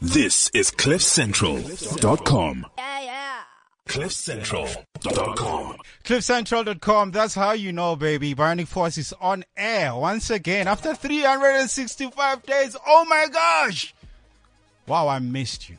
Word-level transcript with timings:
This 0.00 0.50
is 0.50 0.70
CliffCentral.com. 0.70 2.66
Yeah, 2.76 3.00
yeah. 3.02 3.40
CliffCentral.com. 3.88 5.76
CliffCentral.com. 6.04 7.10
That's 7.12 7.34
how 7.34 7.52
you 7.52 7.72
know, 7.72 7.96
baby. 7.96 8.34
Bionic 8.34 8.66
Force 8.68 8.98
is 8.98 9.14
on 9.20 9.44
air 9.56 9.94
once 9.94 10.28
again 10.30 10.68
after 10.68 10.94
365 10.94 12.42
days. 12.42 12.76
Oh 12.86 13.06
my 13.08 13.26
gosh! 13.32 13.94
Wow, 14.86 15.08
I 15.08 15.18
missed 15.18 15.70
you. 15.70 15.76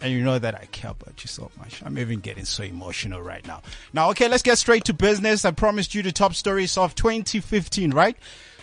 And 0.00 0.12
you 0.12 0.22
know 0.22 0.38
that 0.38 0.54
I 0.54 0.66
care 0.66 0.90
about 0.92 1.22
you 1.22 1.28
so 1.28 1.50
much. 1.58 1.82
I'm 1.84 1.98
even 1.98 2.20
getting 2.20 2.44
so 2.44 2.62
emotional 2.62 3.20
right 3.20 3.44
now. 3.46 3.62
Now, 3.92 4.10
okay, 4.10 4.28
let's 4.28 4.42
get 4.42 4.58
straight 4.58 4.84
to 4.84 4.94
business. 4.94 5.44
I 5.44 5.50
promised 5.50 5.94
you 5.94 6.02
the 6.02 6.12
top 6.12 6.34
stories 6.34 6.78
of 6.78 6.94
2015, 6.94 7.90
right? 7.92 8.16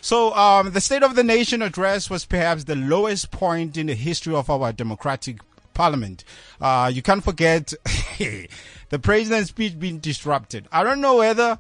So, 0.06 0.36
um, 0.36 0.70
the 0.70 0.82
State 0.82 1.02
of 1.02 1.16
the 1.16 1.24
Nation 1.24 1.64
address 1.64 2.12
was 2.12 2.26
perhaps 2.26 2.66
the 2.66 2.76
lowest 2.76 3.32
point 3.32 3.76
in 3.76 3.88
the 3.88 3.96
history 3.96 4.36
of 4.36 4.52
our 4.52 4.72
democratic 4.72 5.40
parliament. 5.74 6.24
Uh, 6.62 6.92
you 6.94 7.02
can't 7.02 7.24
forget 7.24 7.74
the 8.20 9.00
president's 9.02 9.50
speech 9.50 9.80
being 9.80 9.98
disrupted. 9.98 10.68
I 10.72 10.84
don't 10.84 11.02
know 11.02 11.16
whether 11.16 11.58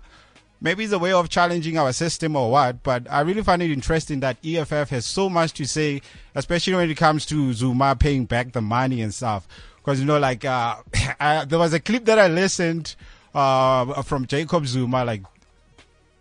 maybe 0.62 0.84
it's 0.84 0.94
a 0.94 1.00
way 1.00 1.12
of 1.12 1.28
challenging 1.28 1.80
our 1.80 1.92
system 1.92 2.36
or 2.36 2.52
what, 2.52 2.84
but 2.84 3.12
I 3.12 3.22
really 3.22 3.42
find 3.42 3.64
it 3.64 3.72
interesting 3.72 4.20
that 4.20 4.38
EFF 4.46 4.92
has 4.92 5.08
so 5.08 5.28
much 5.28 5.54
to 5.54 5.66
say, 5.66 6.04
especially 6.36 6.76
when 6.76 6.88
it 6.88 6.98
comes 6.98 7.26
to 7.26 7.52
Zuma 7.52 7.96
paying 7.96 8.26
back 8.26 8.52
the 8.52 8.62
money 8.62 9.02
and 9.02 9.12
stuff. 9.12 9.48
Because, 9.78 10.00
you 10.00 10.06
know, 10.06 10.20
like, 10.20 10.46
uh, 10.46 10.76
I, 11.20 11.46
there 11.46 11.58
was 11.58 11.74
a 11.74 11.80
clip 11.80 12.06
that 12.06 12.20
I 12.20 12.28
listened, 12.28 12.96
uh, 13.34 14.04
from 14.04 14.28
Jacob 14.28 14.68
Zuma, 14.68 15.04
like, 15.04 15.24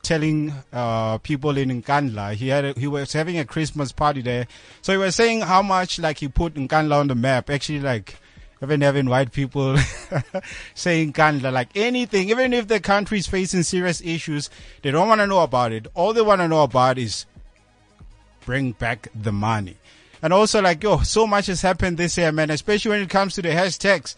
telling 0.05 0.53
uh, 0.73 1.19
people 1.19 1.57
in 1.57 1.83
Nkandla 1.83 2.35
he 2.35 2.49
had 2.49 2.65
a, 2.65 2.73
he 2.79 2.87
was 2.87 3.13
having 3.13 3.39
a 3.39 3.45
Christmas 3.45 3.91
party 3.93 4.23
there. 4.23 4.47
So 4.83 4.93
he 4.93 4.99
was 4.99 5.17
saying 5.17 5.41
how 5.41 5.63
much 5.63 5.99
like 5.99 6.19
he 6.19 6.29
put 6.29 6.55
Nkandla 6.55 7.01
on 7.01 7.09
the 7.09 7.15
map. 7.15 7.51
Actually, 7.51 7.81
like 7.81 8.17
even 8.63 8.81
having 8.81 9.07
white 9.07 9.33
people 9.33 9.77
saying 10.75 11.13
Nkandla 11.13 11.53
like 11.53 11.71
anything, 11.75 12.31
even 12.31 12.53
if 12.53 12.69
the 12.69 12.81
country 12.81 13.19
is 13.19 13.27
facing 13.27 13.63
serious 13.63 14.01
issues, 14.03 14.51
they 14.83 14.91
don't 14.91 15.09
want 15.09 15.21
to 15.21 15.27
know 15.27 15.41
about 15.41 15.73
it. 15.73 15.87
All 15.95 16.13
they 16.13 16.23
want 16.23 16.41
to 16.41 16.49
know 16.49 16.63
about 16.63 16.99
is 16.99 17.27
bring 18.45 18.73
back 18.73 19.09
the 19.15 19.33
money. 19.33 19.77
And 20.23 20.33
also 20.33 20.63
like 20.63 20.83
yo, 20.83 20.99
so 20.99 21.27
much 21.27 21.47
has 21.47 21.63
happened 21.63 21.99
this 21.99 22.17
year, 22.17 22.31
man. 22.31 22.51
Especially 22.51 22.91
when 22.91 23.01
it 23.01 23.11
comes 23.11 23.35
to 23.35 23.43
the 23.43 23.51
hashtags. 23.51 24.15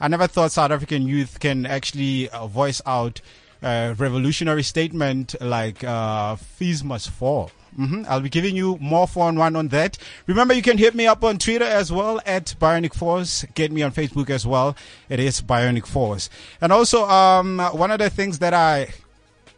I 0.00 0.06
never 0.06 0.28
thought 0.28 0.52
South 0.52 0.70
African 0.70 1.08
youth 1.08 1.40
can 1.40 1.66
actually 1.66 2.28
uh, 2.28 2.46
voice 2.46 2.80
out 2.86 3.20
revolutionary 3.62 4.62
statement 4.62 5.34
like 5.40 5.82
uh, 5.84 6.36
fees 6.36 6.82
must 6.84 7.10
fall. 7.10 7.50
hmm 7.76 8.02
I'll 8.08 8.20
be 8.20 8.28
giving 8.28 8.56
you 8.56 8.76
more 8.80 9.06
for 9.08 9.32
one 9.32 9.56
on 9.56 9.68
that. 9.68 9.98
Remember, 10.26 10.54
you 10.54 10.62
can 10.62 10.78
hit 10.78 10.94
me 10.94 11.06
up 11.06 11.24
on 11.24 11.38
Twitter 11.38 11.64
as 11.64 11.90
well 11.92 12.20
at 12.26 12.54
Bionic 12.60 12.94
Force. 12.94 13.44
Get 13.54 13.72
me 13.72 13.82
on 13.82 13.92
Facebook 13.92 14.30
as 14.30 14.46
well. 14.46 14.76
It 15.08 15.20
is 15.20 15.40
Bionic 15.40 15.86
Force. 15.86 16.30
And 16.60 16.72
also, 16.72 17.04
um, 17.08 17.58
one 17.72 17.90
of 17.90 17.98
the 17.98 18.10
things 18.10 18.38
that 18.40 18.54
I 18.54 18.88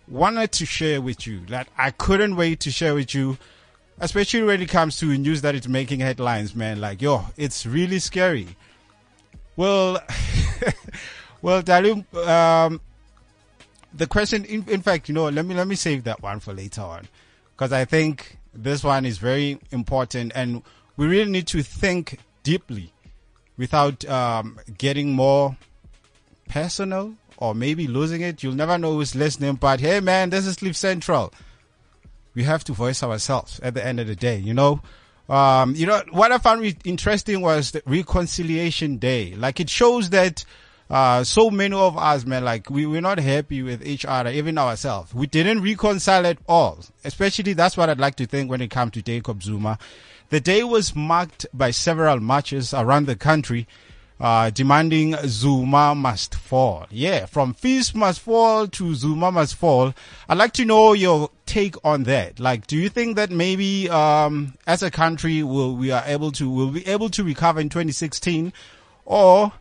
wanted 0.09 0.51
to 0.53 0.67
share 0.67 1.01
with 1.01 1.27
you 1.27 1.45
that 1.47 1.69
I 1.79 1.91
couldn't 1.93 2.37
wait 2.37 2.61
to 2.61 2.71
share 2.71 2.95
with 2.95 3.15
you, 3.15 3.39
especially 4.01 4.43
when 4.43 4.61
it 4.61 4.69
comes 4.69 4.97
to 4.99 5.07
news 5.17 5.43
that 5.43 5.55
is 5.55 5.69
making 5.69 6.01
headlines, 6.01 6.55
man. 6.55 6.81
Like, 6.81 7.01
yo, 7.03 7.27
it's 7.37 7.65
really 7.67 7.99
scary. 8.01 8.57
Well, 9.57 10.01
well, 11.43 11.63
Dalim, 11.63 12.13
um, 12.27 12.81
the 13.93 14.07
question, 14.07 14.45
in, 14.45 14.65
in 14.69 14.83
fact, 14.83 15.09
you 15.09 15.15
know, 15.15 15.29
let 15.29 15.45
me 15.45 15.55
let 15.55 15.67
me 15.67 15.77
save 15.77 16.05
that 16.05 16.23
one 16.23 16.41
for 16.41 16.53
later 16.53 16.83
on, 16.83 17.09
because 17.53 17.73
I 17.73 17.85
think 17.85 18.39
this 18.55 18.83
one 18.85 19.05
is 19.05 19.19
very 19.19 19.59
important, 19.71 20.33
and 20.35 20.63
we 20.97 21.07
really 21.07 21.31
need 21.31 21.47
to 21.49 21.63
think 21.63 22.19
deeply, 22.43 22.93
without 23.57 24.09
um, 24.09 24.59
getting 24.79 25.13
more 25.13 25.57
personal 26.49 27.15
or 27.37 27.55
maybe 27.55 27.87
losing 27.87 28.21
it. 28.23 28.43
You'll 28.43 28.55
never 28.55 28.77
know 28.79 28.95
who's 28.95 29.15
listening, 29.15 29.55
but 29.55 29.81
hey, 29.81 30.01
man, 30.01 30.31
this 30.31 30.47
is 30.47 30.57
Cliff 30.57 30.77
Central. 30.77 31.33
We 32.35 32.45
have 32.45 32.65
to 32.65 32.73
voice 32.73 33.03
ourselves 33.03 33.61
at 33.61 33.75
the 33.75 33.85
end 33.85 33.99
of 34.01 34.07
the 34.07 34.17
day, 34.17 34.39
you 34.39 34.55
know. 34.55 34.81
Um, 35.29 35.75
you 35.77 35.87
know 35.87 36.03
what 36.11 36.33
I 36.33 36.39
found 36.39 36.61
re- 36.61 36.77
interesting 36.85 37.41
was 37.41 37.71
the 37.71 37.83
Reconciliation 37.87 38.97
Day. 38.97 39.35
Like 39.37 39.61
it 39.61 39.71
shows 39.71 40.11
that 40.11 40.45
uh, 40.91 41.23
so 41.23 41.51
many 41.51 41.75
of 41.75 41.97
us, 41.97 42.27
man, 42.27 42.45
like 42.45 42.69
we, 42.69 42.85
we're 42.85 43.01
not 43.01 43.19
happy 43.19 43.63
with 43.63 43.87
each 43.87 44.05
other, 44.05 44.31
even 44.31 44.59
ourselves. 44.59 45.15
We 45.15 45.29
didn't 45.29 45.63
reconcile 45.63 46.27
at 46.27 46.39
all. 46.49 46.81
Especially 47.05 47.53
that's 47.53 47.77
what 47.77 47.89
I'd 47.89 48.01
like 48.01 48.17
to 48.17 48.27
think 48.27 48.51
when 48.51 48.61
it 48.61 48.71
comes 48.71 48.93
to 48.93 49.03
Jacob 49.03 49.43
Zuma. 49.43 49.79
The 50.31 50.41
day 50.41 50.65
was 50.65 50.95
marked 50.97 51.47
by 51.55 51.71
several 51.71 52.19
marches 52.19 52.75
around 52.75 53.07
the 53.07 53.15
country, 53.15 53.69
uh, 54.19 54.51
demanding 54.51 55.17
Zuma 55.27 55.95
must 55.95 56.35
fall. 56.35 56.87
Yeah, 56.91 57.27
from 57.27 57.55
fees 57.55 57.95
must 57.95 58.21
fall 58.21 58.67
to 58.67 58.95
Zuma 58.95 59.31
must 59.31 59.55
fall. 59.55 59.95
I'd 60.29 60.39
like 60.39 60.53
to 60.55 60.65
know 60.65 60.93
your 60.93 61.31
take 61.47 61.77
on 61.85 62.03
that. 62.05 62.39
Like, 62.41 62.67
do 62.67 62.77
you 62.77 62.89
think 62.89 63.15
that 63.17 63.31
maybe, 63.31 63.89
um, 63.89 64.55
as 64.67 64.83
a 64.83 64.91
country, 64.91 65.43
will, 65.43 65.75
we 65.77 65.91
are 65.93 66.05
able 66.05 66.33
to, 66.33 66.51
will 66.51 66.71
be 66.71 66.87
able 66.87 67.11
to 67.11 67.25
recover 67.25 67.61
in 67.61 67.69
2016 67.69 68.53
or, 69.05 69.53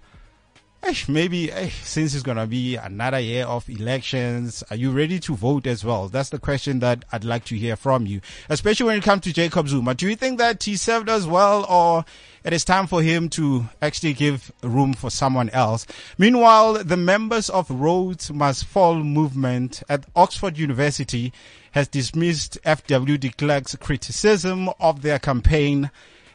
maybe 1.08 1.52
since 1.84 2.14
it's 2.14 2.24
gonna 2.24 2.48
be 2.48 2.76
another 2.76 3.20
year 3.20 3.46
of 3.46 3.70
elections, 3.70 4.64
are 4.70 4.76
you 4.76 4.92
ready 4.92 5.20
to 5.20 5.36
vote 5.36 5.68
as 5.68 5.84
well? 5.84 6.08
That's 6.08 6.30
the 6.30 6.40
question 6.40 6.80
that 6.80 7.06
I'd 7.12 7.24
like 7.24 7.46
to 7.46 7.56
hear 7.56 7.76
from 7.76 8.06
you, 8.06 8.22
especially 8.50 8.88
when 8.88 8.98
it 8.98 9.04
comes 9.04 9.24
to 9.24 9.34
Jacob 9.34 9.68
Zuma. 9.68 9.94
Do 9.94 10.08
you 10.08 10.16
think 10.16 10.40
that 10.40 10.64
he 10.64 10.76
served 10.78 11.10
us 11.10 11.26
well, 11.26 11.66
or 11.70 12.06
it 12.44 12.54
is 12.54 12.64
time 12.64 12.88
for 12.88 13.02
him 13.04 13.30
to 13.30 13.70
actually 13.82 14.14
give 14.14 14.52
room 14.64 14.94
for 14.94 15.10
someone 15.10 15.50
else? 15.50 15.86
Meanwhile, 16.18 16.84
the 16.84 16.98
members 16.98 17.50
of 17.50 17.70
Rhodes 17.70 18.32
Must 18.32 18.66
Fall 18.66 18.96
movement 18.96 19.84
at 19.90 20.06
Oxford 20.16 20.58
University 20.58 21.34
has 21.72 21.88
dismissed 21.88 22.58
FW 22.64 23.20
de 23.20 23.30
Klerk's 23.30 23.76
criticism 23.76 24.70
of 24.80 25.02
their 25.02 25.20
campaign 25.20 25.92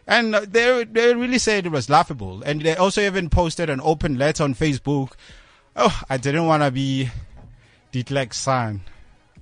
and 0.06 0.34
they 0.34 0.84
they 0.84 1.14
really 1.14 1.38
said 1.38 1.66
it 1.66 1.72
was 1.72 1.88
laughable. 1.88 2.42
And 2.42 2.62
they 2.62 2.76
also 2.76 3.00
even 3.00 3.30
posted 3.30 3.70
an 3.70 3.80
open 3.82 4.18
letter 4.18 4.44
on 4.44 4.54
Facebook. 4.54 5.12
Oh, 5.76 6.02
I 6.08 6.16
didn't 6.16 6.46
want 6.46 6.62
to 6.62 6.70
be 6.70 7.10
de 7.92 8.02
Klerk's 8.02 8.38
son 8.38 8.82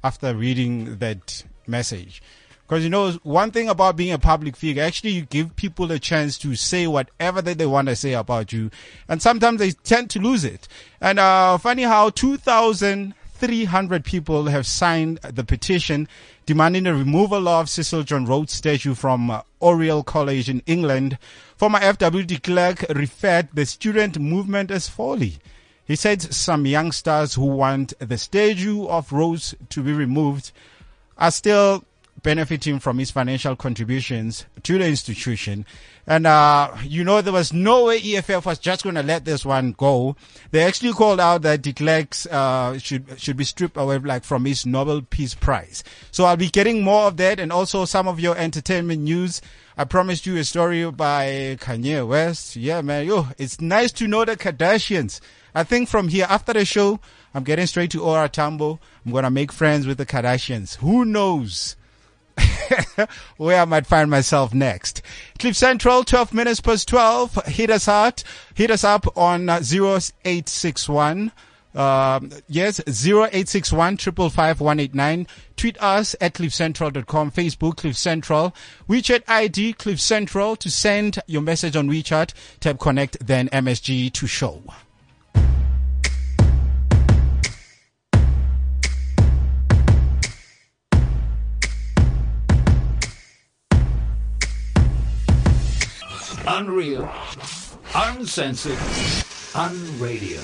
after 0.04 0.34
reading 0.34 0.96
that 0.98 1.44
message. 1.66 2.22
Because 2.66 2.84
you 2.84 2.90
know, 2.90 3.12
one 3.22 3.50
thing 3.50 3.68
about 3.68 3.96
being 3.96 4.12
a 4.12 4.18
public 4.18 4.56
figure, 4.56 4.82
actually 4.82 5.10
you 5.10 5.22
give 5.22 5.56
people 5.56 5.90
a 5.92 5.98
chance 5.98 6.38
to 6.38 6.54
say 6.54 6.86
whatever 6.86 7.42
that 7.42 7.58
they 7.58 7.66
want 7.66 7.88
to 7.88 7.96
say 7.96 8.14
about 8.14 8.52
you. 8.52 8.70
And 9.08 9.20
sometimes 9.20 9.58
they 9.58 9.72
tend 9.72 10.08
to 10.10 10.20
lose 10.20 10.44
it. 10.44 10.68
And, 11.00 11.18
uh, 11.18 11.58
funny 11.58 11.82
how 11.82 12.08
2,300 13.42 14.04
people 14.04 14.46
have 14.46 14.64
signed 14.64 15.18
the 15.22 15.42
petition 15.42 16.06
demanding 16.46 16.84
the 16.84 16.94
removal 16.94 17.48
of 17.48 17.68
Cecil 17.68 18.04
John 18.04 18.24
Rhodes 18.24 18.52
statue 18.52 18.94
from 18.94 19.32
uh, 19.32 19.42
Oriel 19.60 20.04
College 20.04 20.48
in 20.48 20.62
England. 20.66 21.18
Former 21.56 21.80
FW 21.80 22.24
de 22.24 22.38
Klerk 22.38 22.84
referred 22.90 23.48
the 23.52 23.66
student 23.66 24.16
movement 24.20 24.70
as 24.70 24.88
folly. 24.88 25.38
He 25.84 25.96
said 25.96 26.22
some 26.22 26.66
youngsters 26.66 27.34
who 27.34 27.46
want 27.46 27.94
the 27.98 28.16
statue 28.16 28.86
of 28.86 29.10
Rhodes 29.10 29.56
to 29.70 29.82
be 29.82 29.92
removed 29.92 30.52
are 31.18 31.32
still 31.32 31.82
benefiting 32.22 32.78
from 32.78 32.98
his 32.98 33.10
financial 33.10 33.56
contributions 33.56 34.46
to 34.62 34.78
the 34.78 34.86
institution. 34.86 35.66
And, 36.06 36.26
uh, 36.26 36.74
you 36.84 37.04
know, 37.04 37.20
there 37.20 37.32
was 37.32 37.52
no 37.52 37.86
way 37.86 38.00
EFF 38.02 38.46
was 38.46 38.58
just 38.58 38.82
going 38.82 38.96
to 38.96 39.02
let 39.02 39.24
this 39.24 39.44
one 39.44 39.72
go. 39.72 40.16
They 40.50 40.62
actually 40.62 40.92
called 40.92 41.20
out 41.20 41.42
that 41.42 41.62
de 41.62 41.72
Klerk's, 41.72 42.26
uh, 42.26 42.78
should, 42.78 43.20
should 43.20 43.36
be 43.36 43.44
stripped 43.44 43.76
away, 43.76 43.98
like, 43.98 44.24
from 44.24 44.44
his 44.44 44.66
Nobel 44.66 45.02
Peace 45.02 45.34
Prize. 45.34 45.84
So 46.10 46.24
I'll 46.24 46.36
be 46.36 46.48
getting 46.48 46.82
more 46.82 47.06
of 47.06 47.16
that 47.18 47.38
and 47.38 47.52
also 47.52 47.84
some 47.84 48.08
of 48.08 48.18
your 48.18 48.36
entertainment 48.36 49.02
news. 49.02 49.40
I 49.76 49.84
promised 49.84 50.26
you 50.26 50.36
a 50.36 50.44
story 50.44 50.90
by 50.90 51.56
Kanye 51.60 52.06
West. 52.06 52.56
Yeah, 52.56 52.82
man. 52.82 53.06
Yo, 53.06 53.28
it's 53.38 53.60
nice 53.60 53.92
to 53.92 54.08
know 54.08 54.24
the 54.24 54.36
Kardashians. 54.36 55.20
I 55.54 55.64
think 55.64 55.88
from 55.88 56.08
here, 56.08 56.26
after 56.28 56.52
the 56.52 56.64
show, 56.64 56.98
I'm 57.34 57.44
getting 57.44 57.66
straight 57.66 57.90
to 57.92 58.02
OR 58.02 58.28
Tambo. 58.28 58.80
I'm 59.04 59.12
going 59.12 59.24
to 59.24 59.30
make 59.30 59.52
friends 59.52 59.86
with 59.86 59.98
the 59.98 60.06
Kardashians. 60.06 60.76
Who 60.76 61.04
knows? 61.04 61.76
where 63.36 63.60
I 63.60 63.64
might 63.64 63.86
find 63.86 64.10
myself 64.10 64.54
next. 64.54 65.02
Cliff 65.38 65.56
Central, 65.56 66.04
12 66.04 66.34
minutes 66.34 66.60
past 66.60 66.88
12. 66.88 67.46
Hit 67.46 67.70
us 67.70 67.88
out. 67.88 68.24
Hit 68.54 68.70
us 68.70 68.84
up 68.84 69.16
on 69.16 69.48
uh, 69.48 69.60
0861. 69.60 71.32
Um, 71.74 72.30
yes, 72.48 72.80
0861 72.80 73.96
555 73.96 75.26
Tweet 75.56 75.82
us 75.82 76.14
at 76.20 76.34
cliffcentral.com, 76.34 77.30
Facebook, 77.30 77.76
Cliff 77.78 77.96
Central, 77.96 78.54
WeChat 78.88 79.22
ID, 79.28 79.72
Cliff 79.74 80.00
Central 80.00 80.56
to 80.56 80.70
send 80.70 81.20
your 81.26 81.42
message 81.42 81.76
on 81.76 81.88
WeChat. 81.88 82.32
Tap 82.60 82.78
connect, 82.78 83.24
then 83.26 83.48
MSG 83.48 84.12
to 84.12 84.26
show. 84.26 84.62
Unreal. 96.46 97.08
Uncensored. 97.94 98.78
Unradio. 99.54 100.40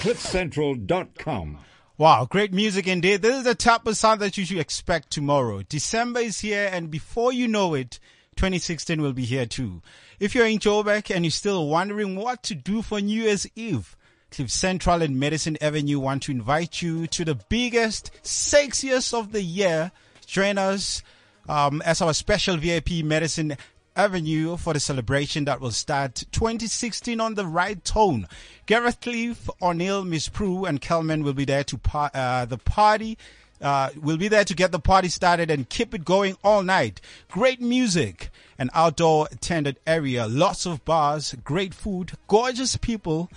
CliffCentral.com. 0.00 1.58
Wow, 1.98 2.26
great 2.30 2.52
music 2.52 2.86
indeed. 2.86 3.22
This 3.22 3.38
is 3.38 3.44
the 3.44 3.54
type 3.56 3.86
of 3.86 3.96
sound 3.96 4.20
that 4.20 4.38
you 4.38 4.44
should 4.44 4.58
expect 4.58 5.10
tomorrow. 5.10 5.62
December 5.62 6.20
is 6.20 6.40
here 6.40 6.68
and 6.70 6.90
before 6.90 7.32
you 7.32 7.48
know 7.48 7.74
it, 7.74 7.98
2016 8.36 9.02
will 9.02 9.14
be 9.14 9.24
here 9.24 9.46
too. 9.46 9.82
If 10.20 10.34
you're 10.34 10.46
in 10.46 10.58
Joburg 10.58 11.12
and 11.12 11.24
you're 11.24 11.32
still 11.32 11.66
wondering 11.66 12.14
what 12.14 12.44
to 12.44 12.54
do 12.54 12.82
for 12.82 13.00
New 13.00 13.22
Year's 13.22 13.48
Eve, 13.56 13.96
Cliff 14.30 14.50
Central 14.50 15.02
and 15.02 15.18
Madison 15.18 15.56
Avenue 15.60 15.98
want 15.98 16.24
to 16.24 16.32
invite 16.32 16.82
you 16.82 17.08
to 17.08 17.24
the 17.24 17.34
biggest, 17.34 18.12
sexiest 18.22 19.12
of 19.12 19.32
the 19.32 19.42
year. 19.42 19.90
Join 20.26 20.58
us 20.58 21.02
um, 21.48 21.82
as 21.82 22.00
our 22.00 22.14
special 22.14 22.56
VIP 22.58 23.02
Madison 23.02 23.56
Avenue 23.96 24.56
for 24.56 24.74
the 24.74 24.80
celebration 24.80 25.46
that 25.46 25.60
will 25.60 25.70
start 25.70 26.24
2016 26.30 27.20
on 27.20 27.34
the 27.34 27.46
right 27.46 27.82
tone. 27.84 28.28
Gareth 28.66 29.00
Cliff, 29.00 29.48
O'Neill, 29.62 30.04
Miss 30.04 30.28
Prue, 30.28 30.66
and 30.66 30.80
Kelman 30.80 31.24
will 31.24 31.32
be 31.32 31.46
there 31.46 31.64
to 31.64 31.78
par- 31.78 32.10
uh, 32.12 32.44
the 32.44 32.58
party. 32.58 33.16
Uh, 33.60 33.88
will 34.00 34.18
be 34.18 34.28
there 34.28 34.44
to 34.44 34.54
get 34.54 34.70
the 34.70 34.78
party 34.78 35.08
started 35.08 35.50
and 35.50 35.70
keep 35.70 35.94
it 35.94 36.04
going 36.04 36.36
all 36.44 36.62
night. 36.62 37.00
Great 37.30 37.58
music, 37.60 38.28
an 38.58 38.68
outdoor 38.74 39.28
attended 39.32 39.78
area, 39.86 40.26
lots 40.26 40.66
of 40.66 40.84
bars, 40.84 41.34
great 41.42 41.72
food, 41.72 42.12
gorgeous 42.28 42.76
people, 42.76 43.30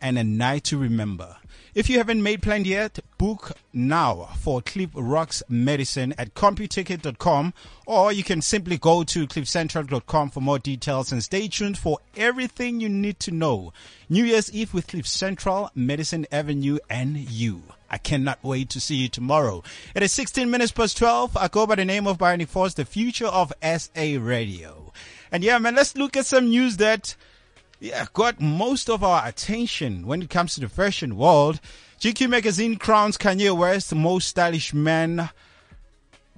and 0.00 0.18
a 0.18 0.24
night 0.24 0.64
to 0.64 0.76
remember. 0.76 1.36
If 1.74 1.90
you 1.90 1.98
haven't 1.98 2.22
made 2.22 2.40
plans 2.40 2.68
yet, 2.68 3.00
book 3.18 3.50
now 3.72 4.28
for 4.38 4.62
Cliff 4.62 4.90
Rocks 4.94 5.42
Madison 5.48 6.14
at 6.16 6.32
CompuTicket.com 6.34 7.52
or 7.84 8.12
you 8.12 8.22
can 8.22 8.42
simply 8.42 8.78
go 8.78 9.02
to 9.02 9.26
CliffCentral.com 9.26 10.30
for 10.30 10.40
more 10.40 10.60
details 10.60 11.10
and 11.10 11.20
stay 11.20 11.48
tuned 11.48 11.76
for 11.76 11.98
everything 12.16 12.78
you 12.78 12.88
need 12.88 13.18
to 13.18 13.32
know. 13.32 13.72
New 14.08 14.22
Year's 14.24 14.52
Eve 14.52 14.72
with 14.72 14.86
Cliff 14.86 15.04
Central, 15.04 15.68
Madison 15.74 16.28
Avenue, 16.30 16.78
and 16.88 17.16
you. 17.16 17.64
I 17.90 17.98
cannot 17.98 18.44
wait 18.44 18.70
to 18.70 18.80
see 18.80 18.94
you 18.94 19.08
tomorrow. 19.08 19.64
It 19.96 20.04
is 20.04 20.12
16 20.12 20.48
minutes 20.48 20.70
past 20.70 20.96
12. 20.96 21.36
I 21.36 21.48
go 21.48 21.66
by 21.66 21.74
the 21.74 21.84
name 21.84 22.06
of 22.06 22.18
Bionic 22.18 22.48
Force, 22.48 22.74
the 22.74 22.84
future 22.84 23.26
of 23.26 23.52
SA 23.62 24.18
Radio. 24.20 24.92
And 25.32 25.42
yeah, 25.42 25.58
man, 25.58 25.74
let's 25.74 25.96
look 25.96 26.16
at 26.16 26.26
some 26.26 26.50
news 26.50 26.76
that 26.76 27.16
yeah, 27.80 28.06
got 28.12 28.40
most 28.40 28.88
of 28.88 29.02
our 29.02 29.26
attention 29.26 30.06
when 30.06 30.22
it 30.22 30.30
comes 30.30 30.54
to 30.54 30.60
the 30.60 30.68
fashion 30.68 31.16
world. 31.16 31.60
GQ 32.00 32.28
magazine 32.30 32.76
crowns 32.76 33.16
Kanye 33.18 33.56
West 33.56 33.90
the 33.90 33.96
most 33.96 34.28
stylish 34.28 34.72
man 34.72 35.30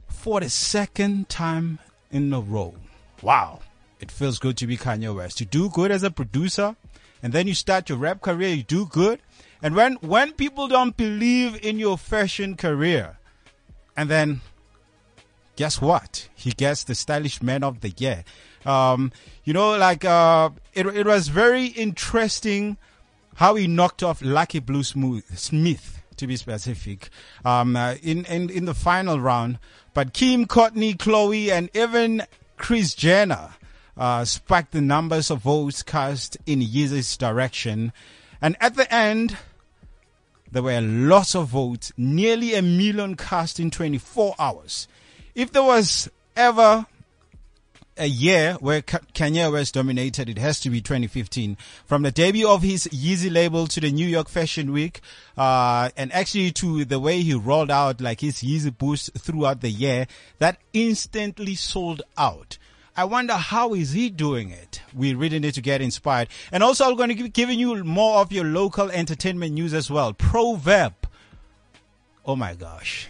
for 0.09 0.41
the 0.41 0.51
second 0.51 1.29
time 1.29 1.79
in 2.11 2.33
a 2.33 2.41
row. 2.41 2.75
Wow. 3.23 3.61
It 4.01 4.11
feels 4.11 4.39
good 4.39 4.57
to 4.59 4.67
be 4.67 4.77
Kanye 4.77 5.15
West. 5.15 5.41
You 5.41 5.47
do 5.47 5.71
good 5.71 5.91
as 5.91 6.03
a 6.03 6.11
producer 6.11 6.77
and 7.23 7.33
then 7.33 7.47
you 7.47 7.55
start 7.55 7.89
your 7.89 7.99
rap 7.99 8.21
career, 8.23 8.55
you 8.55 8.63
do 8.63 8.87
good. 8.87 9.21
And 9.63 9.75
when, 9.75 9.95
when 9.97 10.33
people 10.33 10.69
don't 10.69 10.97
believe 10.97 11.65
in 11.65 11.79
your 11.79 11.97
fashion 11.97 12.57
career 12.57 13.19
and 13.97 14.11
then 14.11 14.41
guess 15.57 15.81
what? 15.81 16.29
He 16.35 16.51
gets 16.51 16.85
the 16.85 16.95
stylish 16.95 17.43
man 17.43 17.65
of 17.65 17.81
the 17.81 17.91
year. 17.97 18.25
Um, 18.67 19.13
you 19.45 19.53
know, 19.53 19.77
like, 19.77 20.05
uh, 20.05 20.51
it, 20.75 20.87
it 20.87 21.07
was 21.07 21.29
very 21.29 21.67
interesting 21.67 22.77
how 23.37 23.55
he 23.55 23.67
knocked 23.67 24.03
off 24.03 24.23
Lucky 24.23 24.59
Blue 24.59 24.83
Smith, 24.83 26.03
to 26.17 26.27
be 26.27 26.37
specific, 26.37 27.11
um, 27.45 27.77
uh, 27.77 27.95
in, 28.03 28.25
in, 28.25 28.51
in 28.51 28.65
the 28.65 28.75
final 28.75 29.21
round. 29.21 29.59
But 29.95 30.13
Kim, 30.13 30.47
Kourtney, 30.47 30.97
Khloe, 30.97 31.51
and 31.51 31.71
even 31.75 32.23
Kris 32.57 32.95
Jenner, 32.95 33.51
uh, 33.97 34.25
spiked 34.25 34.73
the 34.73 34.81
numbers 34.81 35.31
of 35.31 35.41
votes 35.41 35.83
cast 35.83 36.37
in 36.47 36.61
Yeezy's 36.61 37.17
direction. 37.17 37.93
And 38.41 38.57
at 38.61 38.75
the 38.75 38.93
end, 38.93 39.37
there 40.51 40.63
were 40.63 40.81
lots 40.81 41.35
of 41.35 41.49
votes, 41.49 41.93
nearly 41.97 42.55
a 42.55 42.63
million 42.63 43.17
cast 43.17 43.61
in 43.61 43.71
24 43.71 44.35
hours. 44.39 44.89
If 45.35 45.53
there 45.53 45.63
was 45.63 46.11
ever 46.35 46.87
a 47.99 48.07
year 48.07 48.55
where 48.61 48.83
Kanye 48.83 49.51
West 49.51 49.75
dominated, 49.75 50.29
it 50.29 50.39
has 50.39 50.61
to 50.61 50.71
be 50.71 50.81
2015. 50.81 51.57
From 51.85 52.03
the 52.03 52.11
debut 52.11 52.49
of 52.49 52.63
his 52.63 52.87
Yeezy 52.89 53.33
label 53.33 53.67
to 53.69 53.81
the 53.81 53.91
New 53.91 54.07
York 54.07 54.29
Fashion 54.29 54.73
Week, 54.73 55.01
uh, 55.37 55.91
and 55.97 56.13
actually 56.13 56.51
to 56.53 56.85
the 56.85 57.01
way 57.01 57.23
he 57.23 57.35
rolled 57.35 57.71
out 57.71 58.01
like 58.01 58.21
his 58.21 58.43
Yeezy 58.43 58.77
boost 58.77 59.13
throughout 59.19 59.61
the 59.61 59.71
year, 59.71 60.07
that 60.39 60.59
instantly 60.73 61.55
sold 61.55 62.03
out. 62.19 62.59
I 62.97 63.05
wonder 63.05 63.35
how 63.35 63.75
is 63.75 63.93
he 63.93 64.09
doing 64.09 64.51
it? 64.51 64.81
We 64.95 65.13
really 65.13 65.39
need 65.39 65.55
to 65.55 65.61
get 65.61 65.83
inspired. 65.83 66.29
And 66.51 66.63
also 66.63 66.89
I'm 66.89 66.97
going 66.97 67.15
to 67.15 67.23
be 67.23 67.29
giving 67.29 67.59
you 67.59 67.85
more 67.85 68.21
of 68.21 68.33
your 68.33 68.45
local 68.45 68.91
entertainment 68.91 69.53
news 69.53 69.75
as 69.75 69.91
well. 69.91 70.15
Proverb. 70.15 70.95
Oh 72.25 72.37
my 72.37 72.55
gosh. 72.55 73.09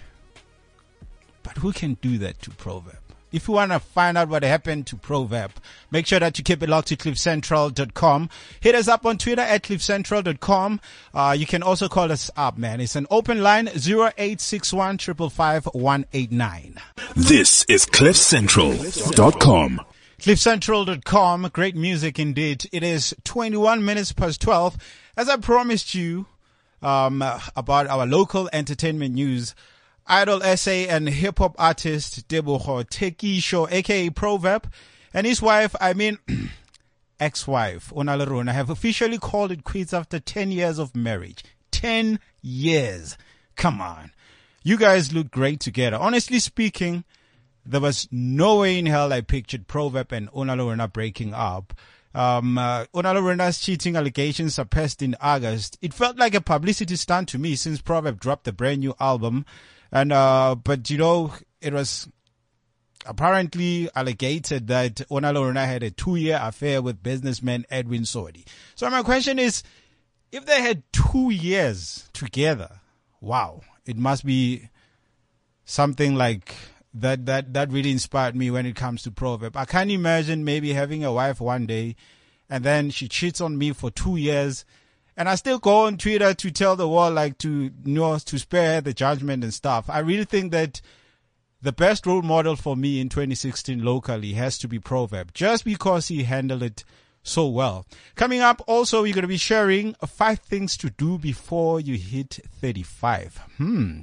But 1.45 1.59
who 1.59 1.73
can 1.73 1.95
do 2.03 2.19
that 2.19 2.43
to 2.43 2.51
Proverb? 2.51 3.06
If 3.37 3.49
you 3.49 3.55
want 3.55 3.71
to 3.71 3.81
find 3.81 4.17
out 4.17 4.31
what 4.31 4.43
happened 4.43 4.87
to 4.87 4.97
Proverb, 4.97 5.51
make 5.91 6.07
sure 6.07 6.19
that 6.19 6.39
you 6.39 6.43
keep 6.43 6.63
it 6.63 6.71
locked 6.71 6.89
to 6.89 6.97
cliffcentral.com. 6.97 8.31
Hit 8.61 8.75
us 8.75 8.89
up 8.89 9.05
on 9.05 9.19
Twitter 9.19 9.43
at 9.43 9.63
cliffcentral.com. 9.63 10.81
Uh, 11.13 11.37
you 11.39 11.45
can 11.45 11.63
also 11.63 11.87
call 11.87 12.11
us 12.11 12.31
up, 12.35 12.57
man. 12.57 12.81
It's 12.81 12.97
an 12.97 13.07
open 13.11 13.43
line 13.43 13.69
0861 13.69 14.97
189. 14.97 16.75
This 17.15 17.67
is 17.69 17.85
cliffcentral.com. 17.85 19.83
Cliffcentral.com. 20.19 21.51
Great 21.53 21.77
music 21.77 22.19
indeed. 22.19 22.67
It 22.73 22.83
is 22.83 23.15
21 23.25 23.85
minutes 23.85 24.13
past 24.13 24.41
12. 24.41 24.79
As 25.15 25.29
I 25.29 25.37
promised 25.37 25.95
you, 25.95 26.25
um, 26.81 27.23
about 27.55 27.87
our 27.87 28.07
local 28.07 28.49
entertainment 28.51 29.15
news, 29.15 29.55
Idol 30.09 30.41
SA 30.57 30.71
and 30.71 31.09
hip 31.09 31.39
hop 31.39 31.55
artist 31.59 32.29
Tebogo 32.29 32.85
Thekisho, 32.85 33.71
aka 33.71 34.11
Proverb, 34.11 34.71
and 35.13 35.27
his 35.27 35.43
wife, 35.43 35.75
I 35.81 35.95
mean, 35.95 36.19
ex-wife, 37.21 37.93
Onalerona, 37.95 38.53
have 38.53 38.71
officially 38.71 39.19
called 39.19 39.51
it 39.51 39.65
quits 39.65 39.93
after 39.93 40.21
10 40.21 40.53
years 40.53 40.79
of 40.79 40.95
marriage. 40.95 41.43
10 41.73 42.21
years. 42.43 43.17
Come 43.57 43.81
on. 43.81 44.13
You 44.63 44.77
guys 44.77 45.13
look 45.13 45.31
great 45.31 45.61
together. 45.61 45.97
Honestly 45.97 46.39
speaking, 46.39 47.05
there 47.65 47.81
was 47.81 48.09
no 48.11 48.61
way 48.61 48.79
in 48.79 48.87
hell 48.87 49.13
I 49.13 49.21
pictured 49.21 49.67
Proverb 49.67 50.13
and 50.13 50.31
Onalerona 50.33 50.93
breaking 50.93 51.35
up. 51.35 51.75
Um, 52.15 52.57
uh, 52.57 52.87
cheating 53.53 53.97
allegations 53.97 54.55
surfaced 54.55 55.03
in 55.03 55.17
August. 55.21 55.77
It 55.83 55.93
felt 55.93 56.17
like 56.17 56.35
a 56.35 56.41
publicity 56.41 56.97
stunt 56.97 57.29
to 57.31 57.39
me 57.39 57.57
since 57.57 57.83
Proverb 57.83 58.19
dropped 58.21 58.45
the 58.45 58.53
brand 58.53 58.81
new 58.81 58.95
album. 58.99 59.45
And, 59.93 60.13
uh, 60.13 60.57
but 60.63 60.91
you 60.91 60.99
know, 60.99 61.33
it 61.61 61.73
was 61.73 62.09
apparently 63.07 63.89
allegated 63.95 64.67
that 64.67 64.97
Onalerona 65.11 65.65
had 65.67 65.83
a 65.83 65.91
two 65.91 66.17
year 66.17 66.39
affair 66.43 66.83
with 66.83 67.03
businessman 67.03 67.65
Edwin 67.71 68.03
Sodi. 68.03 68.45
So 68.75 68.91
my 68.91 69.03
question 69.03 69.39
is, 69.39 69.63
if 70.33 70.45
they 70.45 70.61
had 70.61 70.83
two 70.93 71.31
years 71.31 72.09
together, 72.13 72.81
wow, 73.21 73.61
it 73.85 73.97
must 73.97 74.27
be 74.27 74.69
something 75.65 76.17
like 76.17 76.55
that, 76.95 77.27
that, 77.27 77.55
that 77.55 77.71
really 77.71 77.93
inspired 77.93 78.35
me 78.35 78.51
when 78.51 78.67
it 78.67 78.75
comes 78.75 79.03
to 79.05 79.11
Proverb. 79.11 79.57
I 79.57 79.65
can't 79.65 79.91
imagine 79.91 80.45
maybe 80.45 80.73
having 80.73 81.05
a 81.05 81.13
wife 81.13 81.41
one 81.41 81.67
day 81.67 81.97
and 82.49 82.65
then 82.65 82.91
she 82.91 83.09
cheats 83.09 83.41
on 83.41 83.59
me 83.59 83.73
for 83.73 83.91
two 83.91 84.17
years 84.17 84.65
and 85.17 85.29
I 85.29 85.35
still 85.37 85.59
go 85.59 85.87
on 85.87 85.97
Twitter 85.97 86.35
to 86.35 86.51
tell 86.51 86.77
the 86.77 86.89
world, 86.89 87.15
like, 87.15 87.39
to, 87.39 87.51
you 87.51 87.73
know, 87.85 88.19
to 88.19 88.39
spare 88.39 88.81
the 88.81 88.93
judgment 88.93 89.43
and 89.43 89.55
stuff. 89.55 89.89
I 89.89 90.01
really 90.01 90.25
think 90.25 90.53
that 90.53 90.81
the 91.63 91.73
best 91.73 92.07
role 92.07 92.23
model 92.23 92.57
for 92.57 92.77
me 92.77 93.01
in 93.01 93.09
2016 93.09 93.83
locally 93.83 94.35
has 94.35 94.59
to 94.59 94.69
be 94.69 94.79
Proverb, 94.79 95.33
just 95.33 95.65
because 95.65 96.09
he 96.09 96.25
handled 96.25 96.63
it 96.63 96.85
so 97.23 97.49
well. 97.49 97.87
Coming 98.15 98.41
up, 98.41 98.63
also, 98.67 99.03
we're 99.03 99.15
going 99.15 99.23
to 99.23 99.29
be 99.29 99.37
sharing 99.37 99.95
five 100.07 100.39
things 100.41 100.77
to 100.79 100.91
do 100.91 101.19
before 101.19 101.81
you 101.81 101.97
hit 101.97 102.39
35. 102.61 103.41
Hmm. 103.57 104.03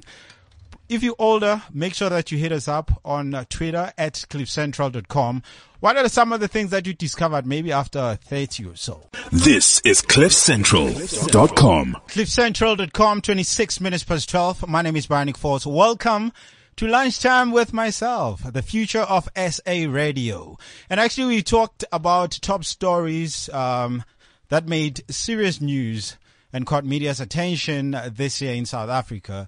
If 0.89 1.01
you're 1.01 1.15
older, 1.17 1.63
make 1.73 1.93
sure 1.93 2.09
that 2.09 2.31
you 2.31 2.37
hit 2.37 2.51
us 2.51 2.67
up 2.67 2.91
on 3.05 3.33
uh, 3.33 3.45
Twitter 3.49 3.91
at 3.97 4.13
cliffcentral.com. 4.29 5.41
What 5.79 5.97
are 5.97 6.09
some 6.09 6.33
of 6.33 6.39
the 6.39 6.47
things 6.47 6.71
that 6.71 6.85
you 6.85 6.93
discovered 6.93 7.45
maybe 7.45 7.71
after 7.71 8.17
30 8.21 8.65
or 8.65 8.75
so? 8.75 9.09
This 9.31 9.79
is 9.81 10.01
cliffcentral.com. 10.01 11.97
Cliffcentral.com, 12.07 13.21
26 13.21 13.81
minutes 13.81 14.03
past 14.03 14.29
12. 14.29 14.67
My 14.67 14.81
name 14.81 14.95
is 14.95 15.07
Bionic 15.07 15.37
Force. 15.37 15.65
Welcome 15.65 16.33
to 16.75 16.87
lunchtime 16.87 17.51
with 17.51 17.71
myself, 17.71 18.43
the 18.51 18.61
future 18.61 19.01
of 19.01 19.29
SA 19.35 19.85
radio. 19.87 20.57
And 20.89 20.99
actually 20.99 21.27
we 21.35 21.43
talked 21.43 21.85
about 21.91 22.39
top 22.41 22.65
stories, 22.65 23.49
um, 23.49 24.03
that 24.49 24.67
made 24.67 25.03
serious 25.09 25.61
news 25.61 26.17
and 26.51 26.65
caught 26.67 26.85
media's 26.85 27.19
attention 27.19 27.97
this 28.11 28.41
year 28.41 28.53
in 28.53 28.65
South 28.65 28.89
Africa. 28.89 29.47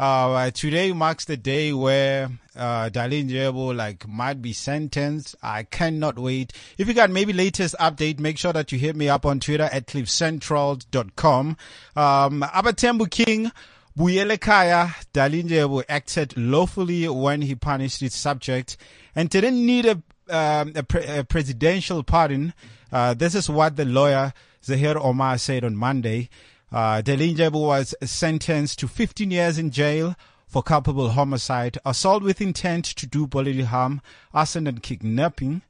Uh, 0.00 0.50
today 0.52 0.94
marks 0.94 1.26
the 1.26 1.36
day 1.36 1.74
where 1.74 2.30
uh, 2.56 2.88
Dalindyebo 2.88 3.76
like 3.76 4.08
might 4.08 4.40
be 4.40 4.54
sentenced. 4.54 5.36
I 5.42 5.64
cannot 5.64 6.18
wait. 6.18 6.54
If 6.78 6.88
you 6.88 6.94
got 6.94 7.10
maybe 7.10 7.34
latest 7.34 7.74
update, 7.78 8.18
make 8.18 8.38
sure 8.38 8.54
that 8.54 8.72
you 8.72 8.78
hit 8.78 8.96
me 8.96 9.10
up 9.10 9.26
on 9.26 9.40
Twitter 9.40 9.68
at 9.70 9.88
cliffcentral.com. 9.88 11.48
Um, 11.96 12.40
Abatembu 12.40 13.10
King. 13.10 13.52
Buyelekaya 13.98 14.94
Dalindyebo 15.12 15.84
acted 15.86 16.34
lawfully 16.34 17.06
when 17.06 17.42
he 17.42 17.54
punished 17.54 18.00
his 18.00 18.14
subject 18.14 18.78
and 19.14 19.28
didn't 19.28 19.66
need 19.66 19.84
a, 19.84 20.02
um, 20.34 20.72
a, 20.76 20.82
pre- 20.82 21.04
a 21.04 21.24
presidential 21.24 22.02
pardon. 22.02 22.54
Uh, 22.90 23.12
this 23.12 23.34
is 23.34 23.50
what 23.50 23.76
the 23.76 23.84
lawyer 23.84 24.32
Zehir 24.64 24.96
Omar 24.96 25.36
said 25.36 25.62
on 25.62 25.76
Monday. 25.76 26.30
Uh, 26.72 27.02
was 27.04 27.94
sentenced 28.02 28.78
to 28.78 28.86
15 28.88 29.30
years 29.30 29.58
in 29.58 29.70
jail 29.70 30.14
for 30.46 30.62
culpable 30.62 31.10
homicide, 31.10 31.78
assault 31.84 32.22
with 32.22 32.40
intent 32.40 32.84
to 32.84 33.06
do 33.06 33.26
bodily 33.26 33.62
harm, 33.62 34.00
arson 34.34 34.66
and 34.66 34.82
kidnapping. 34.82 35.62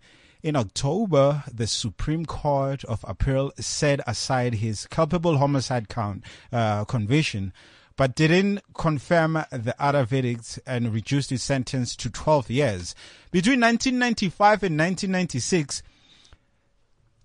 In 0.43 0.57
October, 0.57 1.45
the 1.53 1.67
Supreme 1.67 2.25
Court 2.25 2.83
of 2.85 3.05
Appeal 3.07 3.53
set 3.59 4.01
aside 4.07 4.55
his 4.55 4.87
culpable 4.87 5.37
homicide 5.37 5.91
count, 5.91 6.25
uh, 6.51 6.87
conviction, 6.87 7.53
but 7.97 8.15
didn't 8.15 8.61
confirm 8.73 9.35
the 9.53 9.75
other 9.79 10.05
verdicts 10.05 10.59
and 10.67 10.95
reduced 10.95 11.29
his 11.29 11.43
sentence 11.43 11.95
to 11.97 12.09
12 12.09 12.51
years. 12.51 12.95
Between 13.31 13.61
1995 13.61 14.63
and 14.63 14.79
1996, 14.79 15.83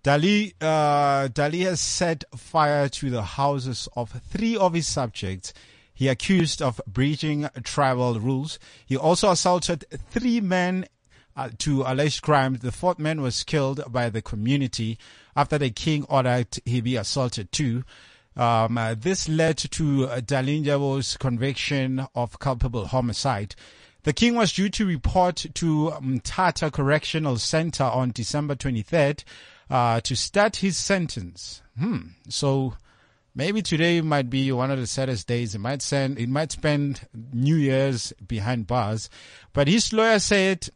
Dali, 0.05 0.53
uh, 0.61 1.29
Dali 1.29 1.61
has 1.61 1.81
set 1.81 2.25
fire 2.35 2.87
to 2.89 3.09
the 3.09 3.23
houses 3.23 3.89
of 3.95 4.11
three 4.29 4.55
of 4.55 4.75
his 4.75 4.85
subjects. 4.85 5.51
He 5.95 6.09
accused 6.09 6.61
of 6.61 6.79
breaching 6.85 7.49
tribal 7.63 8.19
rules. 8.19 8.59
He 8.85 8.95
also 8.95 9.31
assaulted 9.31 9.83
three 10.11 10.41
men 10.41 10.85
uh, 11.35 11.49
to 11.57 11.81
alleged 11.81 12.21
crimes. 12.21 12.59
The 12.59 12.71
fourth 12.71 12.99
man 12.99 13.21
was 13.21 13.43
killed 13.43 13.81
by 13.91 14.11
the 14.11 14.21
community 14.21 14.99
after 15.35 15.57
the 15.57 15.71
king 15.71 16.05
ordered 16.07 16.59
he 16.65 16.81
be 16.81 16.97
assaulted 16.97 17.51
too. 17.51 17.83
Um, 18.37 18.77
uh, 18.77 18.93
this 18.93 19.27
led 19.27 19.57
to 19.57 20.05
uh, 20.05 20.21
Dalindyebo's 20.21 21.17
conviction 21.17 22.05
of 22.13 22.37
culpable 22.37 22.85
homicide. 22.85 23.55
The 24.03 24.13
king 24.13 24.35
was 24.35 24.53
due 24.53 24.69
to 24.69 24.85
report 24.85 25.47
to 25.55 25.93
Mthatha 25.99 26.71
Correctional 26.71 27.37
Center 27.37 27.85
on 27.85 28.11
December 28.11 28.53
23rd 28.53 29.23
uh, 29.69 30.01
to 30.01 30.15
start 30.15 30.57
his 30.57 30.77
sentence. 30.77 31.61
Hmm. 31.77 32.09
So 32.29 32.75
maybe 33.33 33.61
today 33.61 34.01
might 34.01 34.29
be 34.29 34.51
one 34.51 34.71
of 34.71 34.79
the 34.79 34.87
saddest 34.87 35.27
days. 35.27 35.55
It 35.55 35.59
might 35.59 35.81
send, 35.81 36.19
it 36.19 36.29
might 36.29 36.51
spend 36.51 37.07
New 37.33 37.55
Year's 37.55 38.13
behind 38.25 38.67
bars. 38.67 39.09
But 39.53 39.67
his 39.67 39.91
lawyer 39.91 40.19
said 40.19 40.69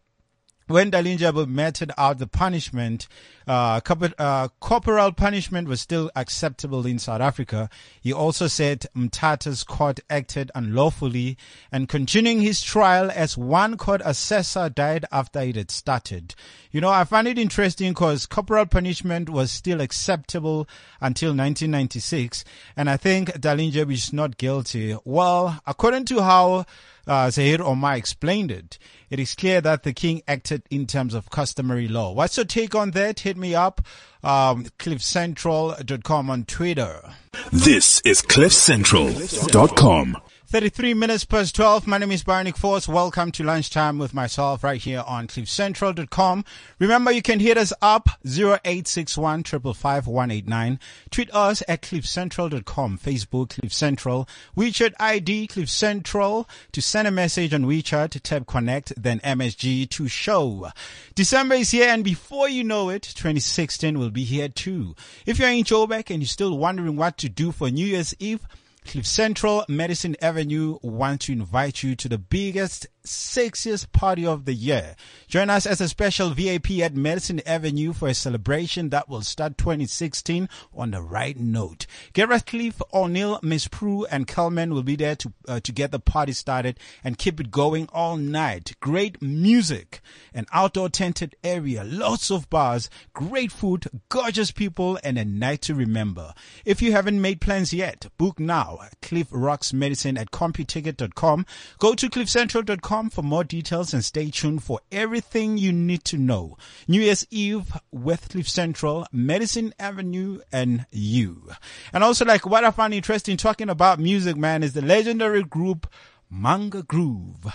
when 0.68 0.92
Dalindyebo 0.92 1.48
meted 1.48 1.92
out 1.98 2.20
the 2.20 2.28
punishment, 2.28 3.08
uh, 3.50 3.82
uh, 4.20 4.48
corporal 4.60 5.12
punishment 5.12 5.68
was 5.68 5.82
still 5.82 6.12
acceptable 6.16 6.86
in 6.86 7.00
South 7.00 7.20
Africa. 7.20 7.68
He 8.00 8.14
also 8.14 8.46
said 8.46 8.86
Mthatha's 8.96 9.64
court 9.64 10.00
acted 10.08 10.52
unlawfully 10.54 11.36
and 11.72 11.90
continuing 11.90 12.42
his 12.42 12.62
trial 12.62 13.10
as 13.10 13.36
one 13.36 13.76
court 13.76 14.02
assessor 14.06 14.70
died 14.70 15.06
after 15.12 15.40
it 15.40 15.56
had 15.56 15.72
started. 15.72 16.36
You 16.72 16.80
know, 16.82 16.90
I 16.90 17.06
find 17.06 17.28
it 17.28 17.40
interesting 17.40 17.94
because 17.94 18.28
corporal 18.28 18.68
punishment 18.68 19.30
was 19.30 19.50
still 19.50 19.82
acceptable 19.82 20.68
until 21.02 21.30
1996. 21.30 22.44
And 22.78 22.88
I 22.88 22.98
think 22.98 23.30
Dalindyebo 23.30 23.92
is 23.92 24.14
not 24.14 24.38
guilty. 24.38 24.96
Well, 25.04 25.60
according 25.66 26.06
to 26.06 26.22
how 26.22 26.66
uh, 27.08 27.28
Zehir 27.30 27.60
Omar 27.62 27.96
explained 27.96 28.52
it, 28.52 28.78
it 29.10 29.20
is 29.20 29.34
clear 29.34 29.62
that 29.62 29.82
the 29.82 29.94
king 29.94 30.22
acted 30.28 30.62
in 30.70 30.86
terms 30.86 31.16
of 31.16 31.32
customary 31.32 31.88
law. 31.88 32.14
What's 32.14 32.38
your 32.38 32.46
take 32.46 32.76
on 32.76 32.92
that? 32.92 33.22
Hit 33.22 33.36
me 33.40 33.56
up. 33.56 33.82
Um, 34.24 34.66
cliffcentral.com 34.78 36.30
on 36.30 36.44
Twitter. 36.46 37.16
This 37.52 38.02
is 38.02 38.22
cliffcentral.com. 38.22 40.18
33 40.50 40.96
minutes 40.96 41.26
past 41.26 41.56
12. 41.56 41.86
My 41.86 42.00
name 42.00 42.12
is 42.12 42.24
Bionic 42.24 42.58
Force. 42.58 42.88
Welcome 42.88 43.32
to 43.34 43.44
lunchtime 43.44 44.00
with 44.00 44.16
myself 44.16 44.64
right 44.64 44.82
here 44.82 45.04
on 45.06 45.28
cliffcentral.com. 45.28 46.44
Remember, 46.80 47.12
you 47.12 47.22
can 47.22 47.40
hit 47.40 47.56
us 47.56 47.72
up 47.84 48.10
0861 48.26 49.44
189 49.44 50.80
Tweet 51.12 51.32
us 51.36 51.62
at 51.68 51.84
cliffcentral.com. 51.84 52.98
Facebook, 52.98 53.50
Cliff 53.50 53.72
Central. 53.72 54.28
WeChat 54.58 54.94
ID, 55.00 55.46
Cliff 55.46 55.70
Central. 55.70 56.50
To 56.72 56.82
send 56.82 57.08
a 57.08 57.12
message 57.12 57.54
on 57.54 57.66
WeChat, 57.66 58.20
tap 58.24 58.48
connect, 58.48 58.92
then 59.00 59.20
MSG 59.20 59.88
to 59.92 60.08
show. 60.08 60.72
December 61.14 61.54
is 61.54 61.70
here 61.70 61.90
and 61.90 62.04
before 62.04 62.50
you 62.50 62.64
know 62.64 62.90
it, 62.90 63.04
2016 63.04 64.00
will 64.00 64.10
be 64.10 64.24
here 64.24 64.50
too. 64.50 64.96
If 65.28 65.38
you're 65.38 65.50
in 65.50 65.64
Joburg 65.64 66.10
and 66.10 66.24
you're 66.24 66.28
still 66.28 66.58
wondering 66.58 66.96
what 66.96 67.20
to 67.20 67.30
do 67.30 67.52
for 67.52 67.70
New 67.70 67.86
Year's 67.86 68.16
Eve, 68.18 68.48
Cliff 68.86 69.06
Central 69.06 69.66
Madison 69.68 70.16
Avenue 70.22 70.78
want 70.82 71.22
to 71.22 71.32
invite 71.32 71.84
you 71.84 71.96
to 71.96 72.10
the 72.10 72.18
biggest, 72.18 72.88
sexiest 73.06 73.92
party 73.92 74.26
of 74.26 74.46
the 74.46 74.54
year. 74.54 74.96
Join 75.28 75.50
us 75.50 75.66
as 75.66 75.80
a 75.82 75.88
special 75.88 76.32
VIP 76.32 76.80
at 76.80 76.96
Madison 76.96 77.42
Avenue 77.46 77.94
for 77.94 78.10
a 78.10 78.14
celebration 78.14 78.90
that 78.90 79.08
will 79.08 79.22
start 79.22 79.58
2016 79.58 80.50
on 80.76 80.92
the 80.92 81.02
right 81.02 81.38
note. 81.38 81.86
Gareth 82.14 82.46
Cliff, 82.46 82.82
O'Neill, 82.94 83.40
Miss 83.42 83.68
Prue, 83.68 84.06
and 84.06 84.28
Kelman 84.28 84.74
will 84.74 84.84
be 84.84 84.96
there 84.96 85.16
to, 85.16 85.34
uh, 85.48 85.60
to 85.62 85.72
get 85.72 85.92
the 85.92 86.00
party 86.00 86.34
started 86.34 86.80
and 87.04 87.18
keep 87.18 87.40
it 87.40 87.52
going 87.52 87.88
all 87.94 88.18
night. 88.18 88.76
Great 88.80 89.22
music, 89.22 90.02
an 90.34 90.46
outdoor 90.52 90.90
tented 90.90 91.36
area, 91.44 91.84
lots 91.84 92.30
of 92.30 92.50
bars, 92.50 92.90
great 93.14 93.52
food, 93.52 93.86
gorgeous 94.10 94.52
people, 94.52 95.00
and 95.04 95.18
a 95.18 95.26
night 95.26 95.62
to 95.62 95.74
remember. 95.74 96.34
If 96.66 96.82
you 96.82 96.92
haven't 96.92 97.22
made 97.22 97.42
plans 97.42 97.74
yet, 97.74 98.08
book 98.18 98.40
now. 98.40 98.80
Cliff 99.02 99.28
Rocks 99.32 99.74
Madison 99.74 100.18
at 100.18 100.32
CompuTicket.com. 100.32 101.46
Go 101.80 101.94
to 101.94 102.10
CliffCentral.com 102.10 102.89
for 102.90 103.22
more 103.22 103.44
details 103.44 103.94
and 103.94 104.04
stay 104.04 104.32
tuned 104.32 104.64
for 104.64 104.80
everything 104.92 105.60
you 105.60 105.72
need 105.72 106.04
to 106.06 106.18
know. 106.18 106.58
New 106.88 107.02
Year's 107.02 107.24
Eve 107.30 107.72
with 107.92 108.30
Cliff 108.30 108.50
Central, 108.50 109.06
Madison 109.12 109.76
Avenue, 109.78 110.40
and 110.52 110.88
you. 110.92 111.52
And 111.94 112.04
also, 112.04 112.26
like 112.26 112.48
what 112.48 112.64
I 112.64 112.72
find 112.72 112.92
interesting 112.92 113.38
talking 113.38 113.70
about 113.70 114.00
music, 114.00 114.38
man, 114.38 114.64
is 114.64 114.74
the 114.74 114.82
legendary 114.82 115.44
group 115.44 115.86
Mango 116.32 116.82
Groove. 116.82 117.46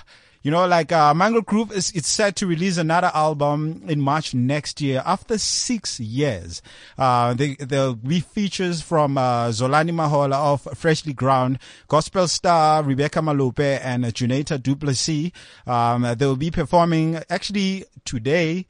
You 0.44 0.50
know, 0.50 0.66
like 0.66 0.92
uh, 0.92 1.14
Mango 1.14 1.40
Groove 1.40 1.72
is 1.72 1.90
it's 1.92 2.06
set 2.06 2.36
to 2.36 2.46
release 2.46 2.76
another 2.76 3.10
album 3.14 3.82
in 3.88 3.98
March 4.02 4.34
next 4.34 4.78
year 4.78 5.02
after 5.06 5.38
six 5.38 5.98
years. 5.98 6.60
Uh, 6.98 7.32
they, 7.32 7.54
there'll 7.54 7.94
be 7.94 8.20
features 8.20 8.82
from 8.82 9.16
uh, 9.16 9.48
Zolani 9.48 9.90
Mahola 9.90 10.34
of 10.34 10.64
Freshlyground, 10.64 11.58
gospel 11.88 12.28
star 12.28 12.82
Rebecca 12.82 13.20
Malope, 13.20 13.80
and 13.82 14.04
Juneta 14.04 14.62
Duplessis. 14.62 15.32
Um, 15.66 16.02
they 16.02 16.26
will 16.26 16.36
be 16.36 16.50
performing 16.50 17.22
actually 17.30 17.86
today. 18.04 18.66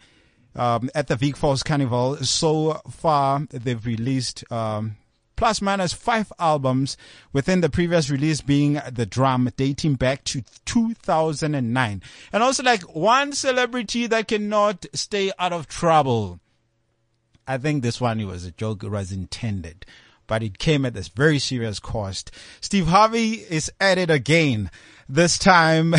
Um, 0.56 0.88
at 0.94 1.08
the 1.08 1.16
Vic 1.16 1.36
Falls 1.36 1.64
Carnival. 1.64 2.18
So 2.18 2.80
far, 2.88 3.44
they've 3.50 3.84
released 3.84 4.44
um, 4.52 4.94
plus 5.36 5.60
minus 5.60 5.92
five 5.92 6.32
albums 6.38 6.96
within 7.32 7.60
the 7.60 7.68
previous 7.68 8.10
release 8.10 8.40
being 8.40 8.80
the 8.90 9.06
drum 9.06 9.50
dating 9.56 9.94
back 9.94 10.24
to 10.24 10.42
2009 10.64 12.02
and 12.32 12.42
also 12.42 12.62
like 12.62 12.82
one 12.94 13.32
celebrity 13.32 14.06
that 14.06 14.28
cannot 14.28 14.86
stay 14.92 15.32
out 15.38 15.52
of 15.52 15.66
trouble. 15.68 16.40
I 17.46 17.58
think 17.58 17.82
this 17.82 18.00
one 18.00 18.26
was 18.26 18.44
a 18.44 18.52
joke 18.52 18.82
it 18.82 18.88
was 18.88 19.12
intended 19.12 19.84
but 20.26 20.42
it 20.42 20.58
came 20.58 20.84
at 20.84 20.94
this 20.94 21.08
very 21.08 21.38
serious 21.38 21.78
cost. 21.78 22.30
Steve 22.60 22.86
harvey 22.86 23.32
is 23.34 23.70
at 23.80 23.98
it 23.98 24.10
again 24.10 24.70
this 25.08 25.38
time 25.38 25.94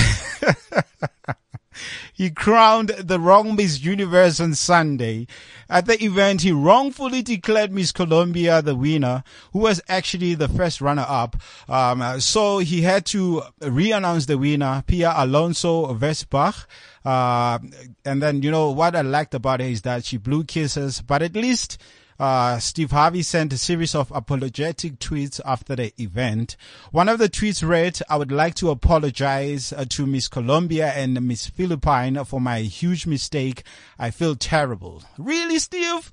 he 2.13 2.29
crowned 2.29 2.89
the 2.89 3.19
wrong 3.19 3.55
Miss 3.55 3.83
Universe 3.83 4.39
on 4.39 4.55
Sunday. 4.55 5.27
At 5.69 5.85
the 5.85 6.03
event, 6.03 6.41
he 6.41 6.51
wrongfully 6.51 7.21
declared 7.21 7.71
Miss 7.71 7.91
Colombia 7.91 8.61
the 8.61 8.75
winner, 8.75 9.23
who 9.53 9.59
was 9.59 9.81
actually 9.87 10.35
the 10.35 10.47
first 10.47 10.81
runner-up. 10.81 11.35
Um, 11.67 12.19
so 12.19 12.59
he 12.59 12.81
had 12.81 13.05
to 13.07 13.43
re-announce 13.61 14.25
the 14.25 14.37
winner, 14.37 14.83
Pia 14.85 15.13
Alonzo 15.15 15.93
Wurtzbach. 15.93 16.65
Uh, 17.03 17.59
and 18.03 18.21
then, 18.21 18.41
you 18.41 18.51
know, 18.51 18.71
what 18.71 18.95
I 18.95 19.01
liked 19.01 19.35
about 19.35 19.61
it 19.61 19.71
is 19.71 19.83
that 19.83 20.05
she 20.05 20.17
blew 20.17 20.43
kisses, 20.43 21.01
but 21.01 21.21
at 21.21 21.35
least 21.35 21.77
uh, 22.19 22.59
Steve 22.59 22.91
Harvey 22.91 23.21
sent 23.21 23.53
a 23.53 23.57
series 23.57 23.93
of 23.93 24.11
apologetic 24.11 24.99
tweets 24.99 25.41
after 25.45 25.75
the 25.75 25.93
event. 26.01 26.55
One 26.91 27.09
of 27.09 27.19
the 27.19 27.29
tweets 27.29 27.67
read, 27.67 27.99
I 28.09 28.17
would 28.17 28.31
like 28.31 28.55
to 28.55 28.69
apologize 28.69 29.73
uh, 29.73 29.85
to 29.89 30.05
Miss 30.05 30.27
Colombia 30.27 30.87
and 30.87 31.21
Miss 31.27 31.47
Philippine 31.47 32.23
for 32.23 32.39
my 32.39 32.59
huge 32.59 33.05
mistake. 33.05 33.63
I 33.99 34.11
feel 34.11 34.35
terrible. 34.35 35.03
Really, 35.17 35.59
Steve? 35.59 36.11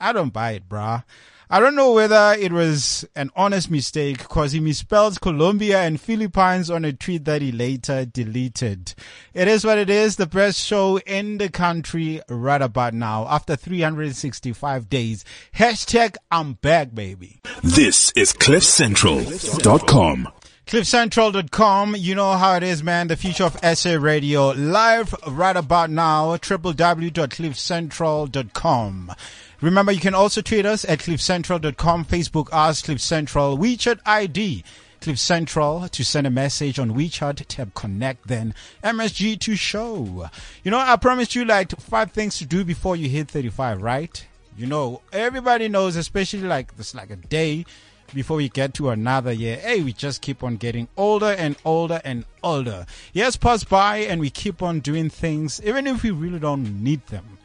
I 0.00 0.12
don't 0.12 0.32
buy 0.32 0.52
it, 0.52 0.68
brah. 0.68 1.04
I 1.52 1.60
don't 1.60 1.74
know 1.74 1.92
whether 1.92 2.34
it 2.40 2.50
was 2.50 3.04
an 3.14 3.30
honest 3.36 3.70
mistake 3.70 4.16
because 4.16 4.52
he 4.52 4.60
misspelled 4.60 5.20
Colombia 5.20 5.82
and 5.82 6.00
Philippines 6.00 6.70
on 6.70 6.86
a 6.86 6.94
tweet 6.94 7.26
that 7.26 7.42
he 7.42 7.52
later 7.52 8.06
deleted. 8.06 8.94
It 9.34 9.48
is 9.48 9.62
what 9.62 9.76
it 9.76 9.90
is. 9.90 10.16
The 10.16 10.24
best 10.24 10.58
show 10.58 10.98
in 11.00 11.36
the 11.36 11.50
country 11.50 12.22
right 12.30 12.62
about 12.62 12.94
now 12.94 13.26
after 13.28 13.54
365 13.54 14.88
days. 14.88 15.26
Hashtag 15.54 16.16
I'm 16.30 16.54
back, 16.54 16.94
baby. 16.94 17.42
This 17.62 18.14
is 18.16 18.32
CliffCentral.com. 18.32 20.28
CliffCentral.com, 20.66 21.96
you 21.98 22.14
know 22.14 22.32
how 22.32 22.54
it 22.54 22.62
is, 22.62 22.82
man. 22.82 23.08
The 23.08 23.16
future 23.16 23.44
of 23.44 23.58
SA 23.76 23.98
Radio 24.00 24.52
live 24.52 25.14
right 25.26 25.56
about 25.56 25.90
now. 25.90 26.34
www.cliffcentral.com. 26.36 29.12
Remember, 29.62 29.92
you 29.92 30.00
can 30.00 30.12
also 30.12 30.42
tweet 30.42 30.66
us 30.66 30.84
at 30.84 30.98
cliffcentral.com, 30.98 32.04
Facebook 32.06 32.48
us, 32.50 32.82
Cliff 32.82 33.00
Central, 33.00 33.56
WeChat 33.56 34.00
ID, 34.04 34.64
Cliff 35.00 35.20
Central 35.20 35.88
to 35.88 36.04
send 36.04 36.26
a 36.26 36.30
message 36.30 36.80
on 36.80 36.94
WeChat, 36.94 37.44
tab 37.46 37.72
connect, 37.72 38.26
then 38.26 38.56
MSG 38.82 39.38
to 39.38 39.54
show. 39.54 40.28
You 40.64 40.72
know, 40.72 40.80
I 40.80 40.96
promised 40.96 41.36
you 41.36 41.44
like 41.44 41.70
five 41.80 42.10
things 42.10 42.38
to 42.38 42.44
do 42.44 42.64
before 42.64 42.96
you 42.96 43.08
hit 43.08 43.30
35, 43.30 43.80
right? 43.80 44.26
You 44.56 44.66
know, 44.66 45.00
everybody 45.12 45.68
knows, 45.68 45.94
especially 45.94 46.40
like 46.40 46.76
this, 46.76 46.92
like 46.92 47.10
a 47.10 47.16
day 47.16 47.64
before 48.12 48.38
we 48.38 48.48
get 48.48 48.74
to 48.74 48.90
another 48.90 49.30
year. 49.30 49.58
Hey, 49.58 49.80
we 49.80 49.92
just 49.92 50.22
keep 50.22 50.42
on 50.42 50.56
getting 50.56 50.88
older 50.96 51.36
and 51.38 51.54
older 51.64 52.00
and 52.04 52.24
older. 52.42 52.84
Years 53.12 53.36
pass 53.36 53.62
by 53.62 53.98
and 53.98 54.20
we 54.20 54.28
keep 54.28 54.60
on 54.60 54.80
doing 54.80 55.08
things, 55.08 55.62
even 55.62 55.86
if 55.86 56.02
we 56.02 56.10
really 56.10 56.40
don't 56.40 56.82
need 56.82 57.06
them 57.06 57.38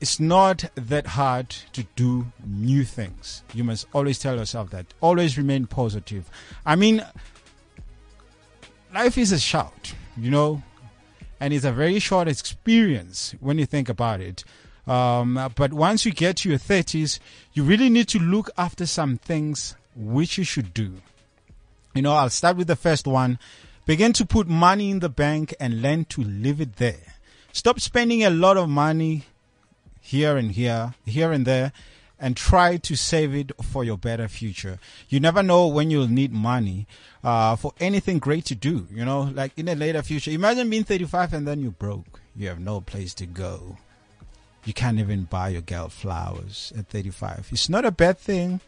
it's 0.00 0.18
not 0.18 0.64
that 0.74 1.06
hard 1.06 1.50
to 1.50 1.84
do 1.94 2.26
new 2.44 2.84
things. 2.84 3.42
You 3.52 3.64
must 3.64 3.86
always 3.92 4.18
tell 4.18 4.36
yourself 4.36 4.70
that. 4.70 4.86
Always 5.00 5.36
remain 5.36 5.66
positive. 5.66 6.28
I 6.64 6.74
mean, 6.74 7.04
life 8.94 9.18
is 9.18 9.30
a 9.30 9.38
shout, 9.38 9.94
you 10.16 10.30
know, 10.30 10.62
and 11.38 11.52
it's 11.52 11.66
a 11.66 11.72
very 11.72 11.98
short 11.98 12.28
experience 12.28 13.34
when 13.40 13.58
you 13.58 13.66
think 13.66 13.88
about 13.90 14.20
it. 14.20 14.42
Um, 14.86 15.38
but 15.54 15.72
once 15.74 16.06
you 16.06 16.12
get 16.12 16.38
to 16.38 16.48
your 16.48 16.58
30s, 16.58 17.18
you 17.52 17.62
really 17.62 17.90
need 17.90 18.08
to 18.08 18.18
look 18.18 18.50
after 18.56 18.86
some 18.86 19.18
things 19.18 19.76
which 19.94 20.38
you 20.38 20.44
should 20.44 20.72
do. 20.72 20.94
You 21.94 22.02
know, 22.02 22.12
I'll 22.14 22.30
start 22.30 22.56
with 22.56 22.68
the 22.68 22.76
first 22.76 23.06
one. 23.06 23.38
Begin 23.84 24.12
to 24.14 24.24
put 24.24 24.48
money 24.48 24.90
in 24.90 25.00
the 25.00 25.08
bank 25.08 25.54
and 25.60 25.82
learn 25.82 26.06
to 26.06 26.22
leave 26.22 26.60
it 26.60 26.76
there. 26.76 27.14
Stop 27.52 27.80
spending 27.80 28.24
a 28.24 28.30
lot 28.30 28.56
of 28.56 28.68
money 28.68 29.24
here 30.00 30.36
and 30.36 30.52
here, 30.52 30.94
here 31.04 31.32
and 31.32 31.46
there, 31.46 31.72
and 32.18 32.36
try 32.36 32.76
to 32.76 32.96
save 32.96 33.34
it 33.34 33.52
for 33.62 33.82
your 33.82 33.96
better 33.96 34.28
future. 34.28 34.78
You 35.08 35.20
never 35.20 35.42
know 35.42 35.66
when 35.66 35.90
you'll 35.90 36.08
need 36.08 36.32
money 36.32 36.86
uh, 37.24 37.56
for 37.56 37.72
anything 37.80 38.18
great 38.18 38.44
to 38.46 38.54
do. 38.54 38.86
You 38.90 39.04
know, 39.04 39.22
like 39.22 39.52
in 39.56 39.68
a 39.68 39.74
later 39.74 40.02
future. 40.02 40.30
Imagine 40.30 40.68
being 40.68 40.84
35 40.84 41.32
and 41.32 41.48
then 41.48 41.60
you're 41.62 41.70
broke. 41.70 42.20
You 42.36 42.48
have 42.48 42.60
no 42.60 42.80
place 42.80 43.14
to 43.14 43.26
go. 43.26 43.78
You 44.64 44.74
can't 44.74 44.98
even 44.98 45.24
buy 45.24 45.48
your 45.50 45.62
girl 45.62 45.88
flowers 45.88 46.72
at 46.76 46.88
35. 46.88 47.48
It's 47.50 47.68
not 47.68 47.86
a 47.86 47.90
bad 47.90 48.18
thing. 48.18 48.60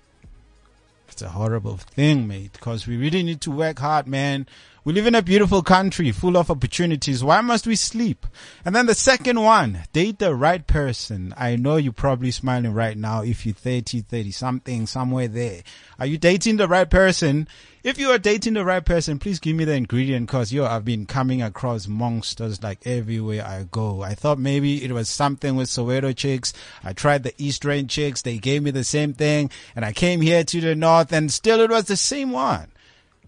It's 1.12 1.20
a 1.20 1.28
horrible 1.28 1.76
thing, 1.76 2.26
mate, 2.26 2.54
because 2.54 2.86
we 2.86 2.96
really 2.96 3.22
need 3.22 3.42
to 3.42 3.50
work 3.50 3.80
hard, 3.80 4.06
man. 4.06 4.46
We 4.82 4.94
live 4.94 5.06
in 5.06 5.14
a 5.14 5.20
beautiful 5.20 5.62
country 5.62 6.10
full 6.10 6.38
of 6.38 6.50
opportunities. 6.50 7.22
Why 7.22 7.42
must 7.42 7.66
we 7.66 7.76
sleep? 7.76 8.26
And 8.64 8.74
then 8.74 8.86
the 8.86 8.94
second 8.94 9.40
one, 9.40 9.84
date 9.92 10.18
the 10.18 10.34
right 10.34 10.66
person. 10.66 11.34
I 11.36 11.56
know 11.56 11.76
you're 11.76 11.92
probably 11.92 12.30
smiling 12.30 12.72
right 12.72 12.96
now 12.96 13.22
if 13.22 13.44
you're 13.44 13.54
30, 13.54 14.00
30 14.00 14.30
something, 14.30 14.86
somewhere 14.86 15.28
there. 15.28 15.62
Are 15.98 16.06
you 16.06 16.16
dating 16.16 16.56
the 16.56 16.66
right 16.66 16.88
person? 16.88 17.46
If 17.82 17.98
you 17.98 18.10
are 18.10 18.18
dating 18.18 18.54
the 18.54 18.64
right 18.64 18.84
person, 18.84 19.18
please 19.18 19.40
give 19.40 19.56
me 19.56 19.64
the 19.64 19.74
ingredient 19.74 20.28
because 20.28 20.52
yo, 20.52 20.64
I've 20.64 20.84
been 20.84 21.04
coming 21.04 21.42
across 21.42 21.88
monsters 21.88 22.62
like 22.62 22.86
everywhere 22.86 23.44
I 23.44 23.66
go. 23.68 24.02
I 24.02 24.14
thought 24.14 24.38
maybe 24.38 24.84
it 24.84 24.92
was 24.92 25.08
something 25.08 25.56
with 25.56 25.68
Soweto 25.68 26.14
chicks. 26.14 26.52
I 26.84 26.92
tried 26.92 27.24
the 27.24 27.34
Eastern 27.38 27.88
chicks. 27.88 28.22
They 28.22 28.38
gave 28.38 28.62
me 28.62 28.70
the 28.70 28.84
same 28.84 29.14
thing 29.14 29.50
and 29.74 29.84
I 29.84 29.92
came 29.92 30.20
here 30.20 30.44
to 30.44 30.60
the 30.60 30.76
north 30.76 31.12
and 31.12 31.32
still 31.32 31.60
it 31.60 31.70
was 31.70 31.86
the 31.86 31.96
same 31.96 32.30
one 32.30 32.68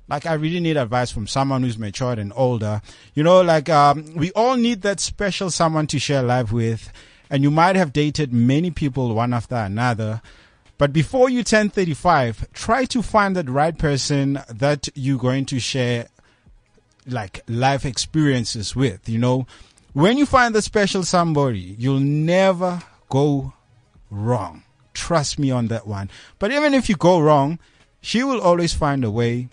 like 0.06 0.24
I 0.24 0.34
really 0.34 0.60
need 0.60 0.76
advice 0.76 1.10
from 1.10 1.26
someone 1.26 1.62
who's 1.62 1.78
matured 1.78 2.20
and 2.20 2.32
older. 2.36 2.82
You 3.14 3.24
know, 3.24 3.40
like 3.40 3.68
um, 3.68 4.14
we 4.14 4.30
all 4.32 4.56
need 4.56 4.82
that 4.82 5.00
special 5.00 5.50
someone 5.50 5.86
to 5.88 5.98
share 5.98 6.22
life 6.22 6.52
with, 6.52 6.92
and 7.30 7.42
you 7.42 7.50
might 7.50 7.74
have 7.74 7.92
dated 7.92 8.32
many 8.32 8.70
people 8.70 9.14
one 9.14 9.32
after 9.32 9.56
another. 9.56 10.20
But 10.76 10.92
before 10.92 11.30
you 11.30 11.44
turn 11.44 11.70
35, 11.70 12.52
try 12.52 12.84
to 12.86 13.02
find 13.02 13.36
that 13.36 13.48
right 13.48 13.76
person 13.76 14.40
that 14.48 14.88
you're 14.94 15.18
going 15.18 15.46
to 15.46 15.60
share 15.60 16.08
like 17.06 17.42
life 17.48 17.84
experiences 17.84 18.74
with, 18.74 19.08
you 19.08 19.18
know. 19.18 19.46
When 19.92 20.18
you 20.18 20.26
find 20.26 20.54
the 20.54 20.62
special 20.62 21.04
somebody, 21.04 21.76
you'll 21.78 22.00
never 22.00 22.82
go 23.08 23.52
wrong. 24.10 24.64
Trust 24.94 25.38
me 25.38 25.50
on 25.50 25.68
that 25.68 25.86
one. 25.86 26.10
But 26.38 26.50
even 26.50 26.74
if 26.74 26.88
you 26.88 26.96
go 26.96 27.20
wrong, 27.20 27.58
she 28.00 28.24
will 28.24 28.40
always 28.40 28.74
find 28.74 29.04
a 29.04 29.10
way 29.10 29.48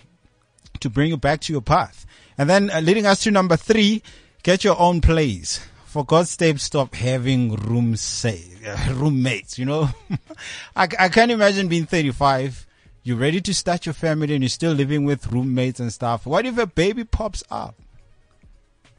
to 0.79 0.89
bring 0.89 1.09
you 1.09 1.17
back 1.17 1.41
to 1.41 1.53
your 1.53 1.61
path. 1.61 2.05
And 2.37 2.49
then 2.49 2.71
uh, 2.71 2.79
leading 2.79 3.05
us 3.05 3.21
to 3.23 3.31
number 3.31 3.55
three, 3.55 4.01
get 4.43 4.63
your 4.63 4.79
own 4.79 5.01
place. 5.01 5.59
For 5.91 6.05
God's 6.05 6.29
sake, 6.29 6.57
stop 6.59 6.95
having 6.95 7.53
room 7.53 7.97
say, 7.97 8.45
uh, 8.65 8.93
roommates, 8.93 9.59
you 9.59 9.65
know. 9.65 9.89
I, 10.73 10.87
I 10.97 11.09
can't 11.09 11.31
imagine 11.31 11.67
being 11.67 11.85
35. 11.85 12.65
You're 13.03 13.17
ready 13.17 13.41
to 13.41 13.53
start 13.53 13.85
your 13.85 13.91
family 13.91 14.33
and 14.33 14.41
you're 14.41 14.47
still 14.47 14.71
living 14.71 15.03
with 15.03 15.29
roommates 15.33 15.81
and 15.81 15.91
stuff. 15.91 16.25
What 16.25 16.45
if 16.45 16.57
a 16.57 16.65
baby 16.65 17.03
pops 17.03 17.43
up? 17.51 17.75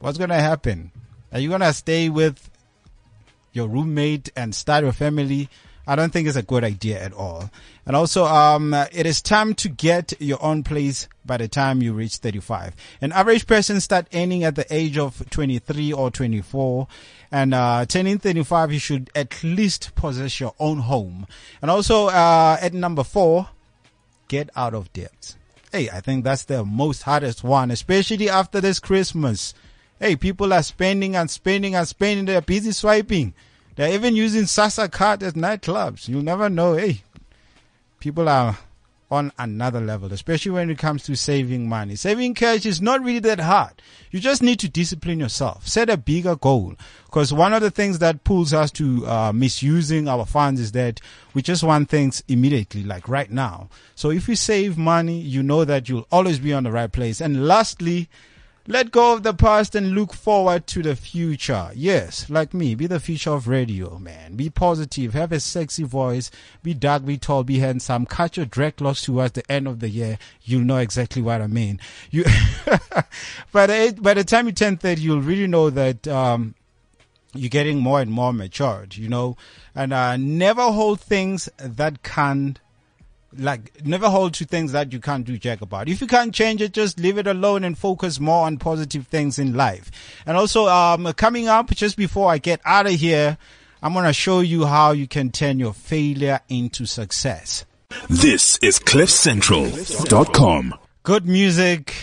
What's 0.01 0.19
going 0.19 0.29
to 0.29 0.37
happen? 0.37 0.93
Are 1.33 1.39
you 1.39 1.49
going 1.49 1.63
to 1.63 1.73
stay 1.73 2.11
with 2.11 2.51
your 3.55 3.69
roommate 3.69 4.29
and 4.37 4.55
start 4.55 4.85
your 4.85 4.93
family? 4.93 5.49
I 5.87 5.97
don't 5.97 6.13
think 6.13 6.29
it's 6.29 6.37
a 6.37 6.43
good 6.43 6.63
idea 6.63 7.03
at 7.03 7.13
all. 7.13 7.51
And 7.85 7.97
also, 7.97 8.25
um, 8.25 8.73
it 8.93 9.07
is 9.07 9.21
time 9.21 9.55
to 9.55 9.69
get 9.69 10.13
your 10.21 10.43
own 10.43 10.63
place 10.63 11.09
by 11.25 11.37
the 11.39 11.49
time 11.49 11.83
you 11.83 11.93
reach 11.93 12.17
35. 12.17 12.75
An 13.01 13.11
average 13.13 13.47
person 13.47 13.81
start 13.81 14.07
earning 14.15 14.45
at 14.45 14.55
the 14.55 14.67
age 14.73 14.97
of 14.97 15.29
23 15.31 15.93
or 15.93 16.11
24. 16.11 16.87
And, 17.33 17.53
uh, 17.53 17.85
turning 17.87 18.19
35, 18.19 18.73
you 18.73 18.79
should 18.79 19.11
at 19.15 19.43
least 19.43 19.93
possess 19.97 20.39
your 20.39 20.55
own 20.61 20.79
home. 20.79 21.27
And 21.61 21.71
also, 21.71 22.07
uh, 22.07 22.59
at 22.61 22.73
number 22.73 23.03
four, 23.03 23.49
get 24.29 24.51
out 24.55 24.75
of 24.75 24.93
debt. 24.93 25.35
Hey, 25.73 25.89
I 25.91 26.01
think 26.01 26.23
that's 26.23 26.45
the 26.45 26.65
most 26.65 27.03
hardest 27.03 27.43
one, 27.43 27.71
especially 27.71 28.29
after 28.29 28.61
this 28.61 28.79
Christmas. 28.79 29.55
Hey, 29.99 30.17
people 30.17 30.53
are 30.53 30.63
spending 30.63 31.17
and 31.17 31.31
spending 31.31 31.75
and 31.75 31.89
spending. 31.89 32.27
They're 32.27 32.41
busy 32.41 32.73
swiping. 32.73 33.35
They're 33.83 33.95
even 33.95 34.15
using 34.15 34.45
SASSA 34.45 34.93
card 34.93 35.25
at 35.25 35.35
nightclubs. 35.35 36.07
You'll 36.07 36.23
never 36.23 36.49
know. 36.49 36.75
Hey, 36.75 37.03
people 37.99 38.29
are 38.29 38.57
on 39.11 39.33
another 39.41 39.81
level, 39.81 40.13
especially 40.13 40.53
when 40.53 40.71
it 40.71 40.79
comes 40.79 41.03
to 41.03 41.17
saving 41.17 41.69
money. 41.69 41.97
Saving 41.97 42.35
cash 42.35 42.65
is 42.65 42.81
not 42.81 43.03
really 43.03 43.19
that 43.19 43.41
hard. 43.41 43.73
You 44.13 44.21
just 44.21 44.41
need 44.41 44.61
to 44.61 44.69
discipline 44.69 45.19
yourself. 45.19 45.67
Set 45.67 45.91
a 45.91 45.97
bigger 45.97 46.37
goal. 46.37 46.77
Because 47.07 47.33
one 47.33 47.53
of 47.53 47.61
the 47.61 47.73
things 47.73 47.99
that 47.99 48.23
pulls 48.23 48.55
us 48.55 48.71
to 48.71 49.05
uh, 49.05 49.33
misusing 49.33 50.07
our 50.07 50.27
funds 50.27 50.61
is 50.61 50.71
that 50.71 51.01
we 51.35 51.43
just 51.43 51.65
want 51.65 51.89
things 51.89 52.23
immediately, 52.29 52.85
like 52.85 53.09
right 53.09 53.33
now. 53.33 53.69
So 53.97 54.13
if 54.13 54.29
you 54.29 54.37
save 54.37 54.79
money, 54.79 55.19
you 55.19 55.43
know 55.43 55.65
that 55.65 55.89
you'll 55.89 56.07
always 56.13 56.39
be 56.39 56.53
on 56.53 56.63
the 56.63 56.71
right 56.71 56.93
place. 56.93 57.21
And 57.21 57.49
lastly, 57.49 58.09
let 58.67 58.93
go 58.93 59.15
of 59.15 59.25
the 59.25 59.35
past 59.35 59.75
and 59.75 59.93
look 59.93 60.13
forward 60.13 60.67
to 60.69 60.83
the 60.83 60.95
future. 60.95 61.71
Yes, 61.75 62.31
like 62.31 62.55
me, 62.55 62.75
be 62.75 62.87
the 62.87 63.01
future 63.01 63.31
of 63.31 63.49
radio, 63.49 63.99
man. 63.99 64.37
Be 64.37 64.51
positive, 64.51 65.15
have 65.15 65.33
a 65.33 65.41
sexy 65.41 65.83
voice, 65.83 66.31
be 66.63 66.73
dark, 66.73 67.05
be 67.05 67.19
tall, 67.19 67.43
be 67.43 67.59
handsome. 67.59 68.07
Cut 68.07 68.37
your 68.37 68.47
loss 68.79 69.03
towards 69.03 69.33
the 69.33 69.51
end 69.51 69.67
of 69.67 69.81
the 69.81 69.89
year. 69.89 70.19
You'll 70.45 70.65
know 70.65 70.79
exactly 70.79 71.23
what 71.23 71.41
I 71.41 71.49
mean. 71.49 71.81
You, 72.11 72.25
by 73.53 73.67
the 73.67 73.99
by 74.01 74.15
the 74.15 74.25
time 74.25 74.47
you 74.47 74.53
turn 74.53 74.77
30, 74.77 75.01
you'll 75.01 75.21
really 75.21 75.49
know 75.49 75.71
that, 75.71 76.07
um, 76.07 76.55
you're 77.35 77.49
getting 77.49 77.81
more 77.81 78.01
and 78.01 78.11
more 78.11 78.33
matured, 78.33 78.97
you 78.97 79.09
know, 79.09 79.37
and, 79.75 79.93
uh, 79.93 80.17
never 80.17 80.63
hold 80.71 81.01
things 81.01 81.49
that 81.57 82.03
can't 82.03 82.61
like 83.37 83.85
never 83.85 84.09
hold 84.09 84.35
to 84.35 84.45
things 84.45 84.73
that 84.73 84.93
you 84.93 85.01
can't 85.01 85.25
do 85.25 85.39
jack 85.39 85.61
about. 85.61 85.89
If 85.89 86.01
you 86.01 86.07
can't 86.07 86.35
change 86.35 86.61
it, 86.63 86.73
just 86.73 86.99
leave 86.99 87.19
it 87.19 87.27
alone 87.27 87.65
and 87.65 87.77
focus 87.77 88.21
more 88.21 88.47
on 88.47 88.59
positive 88.59 89.07
things 89.07 89.39
in 89.39 89.55
life. 89.55 89.91
And 90.27 90.37
also, 90.37 90.67
um, 90.67 91.13
coming 91.15 91.49
up 91.49 91.71
just 91.71 91.97
before 91.97 92.31
I 92.31 92.39
get 92.39 92.61
out 92.65 92.87
of 92.87 92.93
here, 92.93 93.39
I'm 93.83 93.93
going 93.93 94.05
to 94.05 94.13
show 94.13 94.41
you 94.41 94.67
how 94.67 94.93
you 94.93 95.09
can 95.09 95.31
turn 95.31 95.59
your 95.59 95.73
failure 95.73 96.41
into 96.49 96.87
success. 96.87 97.65
This 98.09 98.59
is 98.63 98.79
CliffCentral.com. 98.79 100.75
Good 101.03 101.27
music 101.27 101.95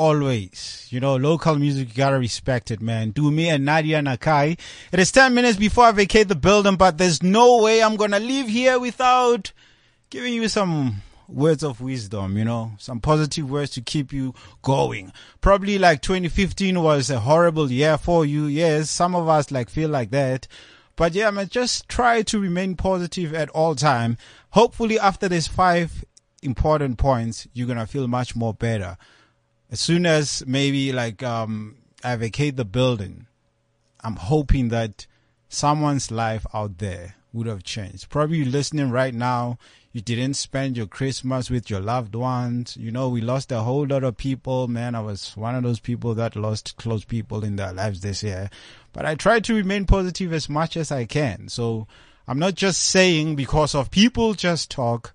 always. 0.00 0.86
You 0.88 0.98
know, 0.98 1.16
local 1.16 1.56
music, 1.56 1.88
you 1.90 1.94
gotta 1.94 2.18
respect 2.18 2.70
it, 2.70 2.80
man. 2.80 3.10
Do 3.10 3.30
me 3.30 3.50
and 3.50 3.66
Nadia 3.66 4.00
Nakai. 4.00 4.58
It 4.90 4.98
is 4.98 5.12
10 5.12 5.34
minutes 5.34 5.58
before 5.58 5.84
I 5.84 5.92
vacate 5.92 6.28
the 6.28 6.34
building, 6.34 6.76
but 6.76 6.96
there's 6.96 7.22
no 7.22 7.62
way 7.62 7.82
I'm 7.82 7.96
gonna 7.96 8.18
leave 8.18 8.48
here 8.48 8.80
without 8.80 9.52
giving 10.10 10.34
you 10.34 10.48
some 10.48 11.02
words 11.28 11.62
of 11.62 11.80
wisdom, 11.80 12.36
you 12.36 12.44
know, 12.44 12.72
some 12.78 13.00
positive 13.00 13.48
words 13.48 13.70
to 13.70 13.80
keep 13.80 14.12
you 14.12 14.34
going. 14.62 15.12
Probably 15.40 15.78
like 15.78 16.02
2015 16.02 16.82
was 16.82 17.08
a 17.10 17.20
horrible 17.20 17.70
year 17.70 17.96
for 17.96 18.26
you. 18.26 18.46
Yes, 18.46 18.90
some 18.90 19.14
of 19.14 19.28
us 19.28 19.50
like 19.50 19.70
feel 19.70 19.88
like 19.88 20.10
that. 20.10 20.48
But 20.96 21.14
yeah, 21.14 21.30
man, 21.30 21.48
just 21.48 21.88
try 21.88 22.22
to 22.22 22.40
remain 22.40 22.74
positive 22.74 23.32
at 23.32 23.48
all 23.50 23.74
time. 23.74 24.18
Hopefully 24.50 24.98
after 24.98 25.28
these 25.28 25.46
five 25.46 26.04
important 26.42 26.98
points, 26.98 27.46
you're 27.54 27.68
going 27.68 27.78
to 27.78 27.86
feel 27.86 28.08
much 28.08 28.34
more 28.34 28.52
better. 28.52 28.98
As 29.70 29.80
soon 29.80 30.04
as 30.04 30.42
maybe 30.46 30.92
like, 30.92 31.22
um, 31.22 31.76
I 32.02 32.16
vacate 32.16 32.56
the 32.56 32.64
building, 32.64 33.26
I'm 34.02 34.16
hoping 34.16 34.68
that 34.70 35.06
someone's 35.48 36.10
life 36.10 36.44
out 36.52 36.78
there 36.78 37.14
would 37.32 37.46
have 37.46 37.62
changed. 37.62 38.08
Probably 38.08 38.44
listening 38.44 38.90
right 38.90 39.14
now, 39.14 39.58
you 39.92 40.00
didn't 40.00 40.34
spend 40.34 40.76
your 40.76 40.86
Christmas 40.86 41.50
with 41.50 41.68
your 41.68 41.80
loved 41.80 42.14
ones. 42.14 42.76
You 42.76 42.90
know, 42.90 43.08
we 43.08 43.20
lost 43.20 43.50
a 43.50 43.60
whole 43.60 43.86
lot 43.86 44.04
of 44.04 44.16
people, 44.16 44.68
man. 44.68 44.94
I 44.94 45.00
was 45.00 45.36
one 45.36 45.54
of 45.54 45.62
those 45.62 45.80
people 45.80 46.14
that 46.14 46.36
lost 46.36 46.76
close 46.76 47.04
people 47.04 47.44
in 47.44 47.56
their 47.56 47.72
lives 47.72 48.00
this 48.00 48.22
year, 48.22 48.50
but 48.92 49.04
I 49.04 49.14
try 49.14 49.40
to 49.40 49.54
remain 49.54 49.86
positive 49.86 50.32
as 50.32 50.48
much 50.48 50.76
as 50.76 50.92
I 50.92 51.06
can. 51.06 51.48
So 51.48 51.86
I'm 52.28 52.38
not 52.38 52.54
just 52.54 52.82
saying 52.82 53.34
because 53.34 53.74
of 53.74 53.90
people 53.90 54.34
just 54.34 54.70
talk. 54.70 55.12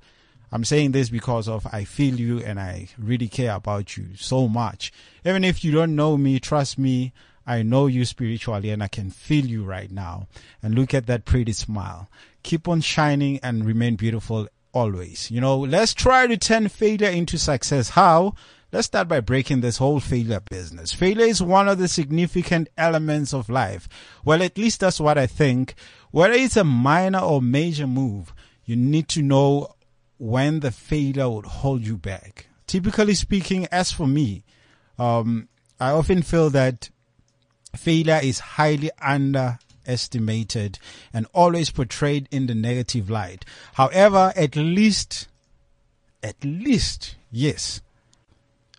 I'm 0.51 0.65
saying 0.65 0.91
this 0.91 1.10
because 1.10 1.47
of 1.47 1.67
I 1.71 1.84
feel 1.84 2.19
you 2.19 2.39
and 2.39 2.60
I 2.60 2.89
really 2.97 3.28
care 3.28 3.56
about 3.56 3.97
you 3.97 4.08
so 4.15 4.47
much. 4.47 4.91
Even 5.25 5.43
if 5.43 5.63
you 5.63 5.71
don't 5.71 5.95
know 5.95 6.17
me, 6.17 6.39
trust 6.39 6.78
me, 6.78 7.13
I 7.46 7.62
know 7.64 7.88
you 7.88 8.06
spiritually 8.06 8.70
and 8.72 8.82
I 8.82 8.88
can 8.88 9.10
feel 9.10 9.46
you 9.46 9.64
right 9.64 9.92
now. 9.92 10.28
And 10.64 10.76
look 10.76 10.94
at 10.94 11.08
that 11.08 11.26
pretty 11.26 11.54
smile. 11.54 12.10
Keep 12.44 12.68
on 12.68 12.82
shining 12.82 13.40
and 13.44 13.66
remain 13.66 13.96
beautiful 13.96 14.48
always. 14.74 15.32
You 15.32 15.42
know, 15.42 15.58
let's 15.60 15.94
try 15.94 16.28
to 16.28 16.38
turn 16.38 16.68
failure 16.70 17.10
into 17.10 17.38
success. 17.38 17.90
How? 17.90 18.34
Let's 18.72 18.88
start 18.88 19.08
by 19.08 19.22
breaking 19.22 19.62
this 19.62 19.78
whole 19.78 20.00
failure 20.00 20.42
business. 20.50 20.92
Failure 20.92 21.26
is 21.26 21.42
one 21.42 21.70
of 21.70 21.78
the 21.78 21.88
significant 21.88 22.68
elements 22.78 23.34
of 23.34 23.48
life. 23.48 23.88
Well, 24.26 24.44
at 24.44 24.58
least 24.58 24.82
that's 24.82 25.00
what 25.00 25.18
I 25.18 25.28
think. 25.28 25.76
Whether 26.12 26.34
it's 26.34 26.58
a 26.58 26.64
minor 26.64 27.20
or 27.20 27.42
major 27.42 27.88
move, 27.88 28.34
you 28.66 28.76
need 28.76 29.08
to 29.10 29.22
know 29.22 29.70
when 30.18 30.60
the 30.60 30.72
failure 30.72 31.30
would 31.30 31.46
hold 31.46 31.86
you 31.86 31.98
back. 31.98 32.48
Typically 32.68 33.14
speaking, 33.14 33.68
as 33.72 33.92
for 33.92 34.08
me, 34.08 34.44
um, 34.98 35.48
I 35.80 35.92
often 35.92 36.22
feel 36.22 36.50
that 36.50 36.90
failure 37.76 38.20
is 38.22 38.40
highly 38.40 38.92
underestimated 39.02 40.80
and 41.14 41.28
always 41.34 41.70
portrayed 41.72 42.28
in 42.32 42.48
the 42.48 42.56
negative 42.56 43.10
light. 43.10 43.46
However, 43.74 44.34
at 44.36 44.56
least, 44.56 45.28
at 46.24 46.36
least, 46.44 47.16
yes, 47.32 47.82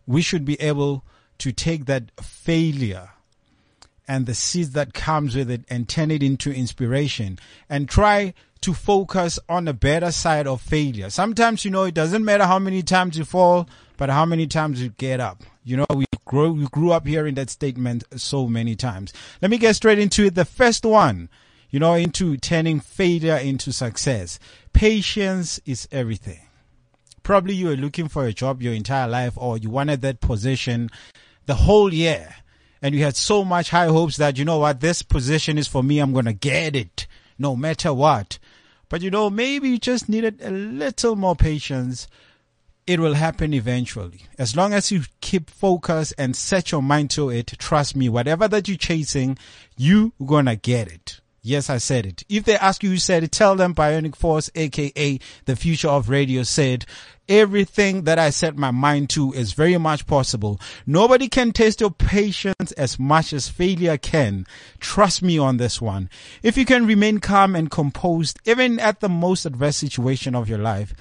we 0.07 0.23
should 0.23 0.45
be 0.45 0.61
able 0.61 1.05
to 1.39 1.53
take 1.53 1.87
that 1.87 2.11
failure 2.23 3.11
and 4.09 4.27
the 4.27 4.35
seeds 4.35 4.71
that 4.73 4.95
comes 4.95 5.35
with 5.35 5.51
it 5.51 5.63
and 5.69 5.89
turn 5.89 6.11
it 6.11 6.23
into 6.23 6.53
inspiration 6.53 7.39
and 7.69 7.89
try 7.89 8.33
to 8.67 8.75
focus 8.75 9.39
on 9.49 9.65
the 9.65 9.73
better 9.73 10.11
side 10.11 10.45
of 10.49 10.61
failure. 10.61 11.09
Sometimes, 11.09 11.65
you 11.65 11.71
know, 11.71 11.85
it 11.85 11.95
doesn't 11.95 12.25
matter 12.25 12.45
how 12.47 12.59
many 12.59 12.83
times 12.83 13.17
you 13.17 13.25
fall, 13.25 13.69
but 13.97 14.11
how 14.11 14.27
many 14.27 14.49
times 14.49 14.83
you 14.83 14.89
get 14.89 15.21
up. 15.21 15.45
You 15.63 15.77
know, 15.77 15.87
we 15.95 16.05
grow, 16.25 16.51
we 16.51 16.67
grew 16.67 16.91
up 16.91 17.07
hearing 17.07 17.37
that 17.37 17.49
statement 17.49 18.03
so 18.17 18.49
many 18.49 18.75
times. 18.75 19.13
Let 19.41 19.53
me 19.53 19.59
get 19.59 19.77
straight 19.77 20.01
into 20.01 20.25
it. 20.25 20.35
The 20.35 20.45
first 20.45 20.85
one, 20.85 21.29
you 21.71 21.79
know, 21.79 21.95
into 21.95 22.37
turning 22.39 22.81
failure 22.81 23.37
into 23.37 23.73
success. 23.73 24.41
Patience 24.73 25.61
is 25.65 25.87
everything. 25.93 26.41
Probably 27.23 27.55
you 27.55 27.69
were 27.69 27.77
looking 27.77 28.09
for 28.09 28.27
a 28.27 28.33
job 28.33 28.63
your 28.63 28.75
entire 28.75 29.07
life 29.07 29.35
or 29.37 29.59
you 29.59 29.71
wanted 29.71 30.01
that 30.01 30.21
position 30.21 30.91
the 31.45 31.55
whole 31.55 31.95
year 31.95 32.35
and 32.83 32.97
you 32.97 33.05
had 33.05 33.15
so 33.15 33.45
much 33.45 33.71
high 33.71 33.87
hopes 33.87 34.17
that, 34.17 34.37
you 34.37 34.45
know 34.45 34.59
what, 34.59 34.81
this 34.81 35.03
position 35.03 35.57
is 35.57 35.69
for 35.69 35.85
me. 35.85 36.01
I'm 36.01 36.13
going 36.13 36.25
to 36.25 36.33
get 36.33 36.75
it 36.75 37.07
no 37.39 37.55
matter 37.55 37.93
what. 37.93 38.41
But 38.88 39.03
you 39.03 39.11
know, 39.11 39.31
maybe 39.31 39.70
you 39.70 39.79
just 39.79 40.09
needed 40.09 40.40
a 40.42 40.51
little 40.51 41.16
more 41.16 41.37
patience. 41.37 42.07
It 42.87 43.01
will 43.01 43.14
happen 43.14 43.53
eventually. 43.53 44.27
As 44.38 44.55
long 44.55 44.72
as 44.72 44.92
you 44.92 45.03
keep 45.20 45.51
focus 45.51 46.12
and 46.12 46.37
set 46.37 46.70
your 46.70 46.83
mind 46.83 47.11
to 47.11 47.31
it, 47.31 47.49
trust 47.59 47.96
me, 47.96 48.09
whatever 48.09 48.46
that 48.46 48.68
you're 48.68 48.77
chasing, 48.77 49.37
you 49.77 50.12
gonna 50.25 50.55
get 50.55 50.87
it. 50.87 51.20
Yes, 51.47 51.71
I 51.71 51.79
said 51.79 52.07
it. 52.07 52.25
If 52.29 52.43
they 52.43 52.57
ask 52.57 52.83
you 52.83 52.91
who 52.91 52.97
said 52.97 53.23
it, 53.23 53.31
tell 53.31 53.55
them 53.55 53.73
Bionic 53.73 54.17
Force, 54.17 54.51
aka 54.57 55.21
the 55.45 55.55
future 55.55 55.87
of 55.87 56.09
radio 56.09 56.43
said, 56.43 56.85
everything 57.29 58.03
that 58.03 58.19
I 58.19 58.31
set 58.31 58.57
my 58.57 58.73
mind 58.73 59.11
to 59.11 59.33
is 59.33 59.53
very 59.53 59.79
much 59.79 60.09
possible. 60.09 60.61
Nobody 60.87 61.29
can 61.29 61.53
test 61.53 61.81
your 61.81 61.93
patience 61.93 62.73
as 62.73 62.99
much 62.99 63.33
as 63.33 63.49
failure 63.49 63.97
can. 63.97 64.45
Trust 64.81 65.23
me 65.23 65.39
on 65.39 65.59
this 65.59 65.81
one. 65.81 66.11
If 66.43 66.57
you 66.57 66.65
can 66.65 66.85
remain 66.85 67.21
calm 67.21 67.55
and 67.55 67.71
composed, 67.71 68.41
even 68.45 68.81
at 68.81 68.99
the 68.99 69.09
most 69.09 69.47
adverse 69.47 69.77
situation 69.77 70.35
of 70.35 70.49
your 70.49 70.59
life, 70.59 70.95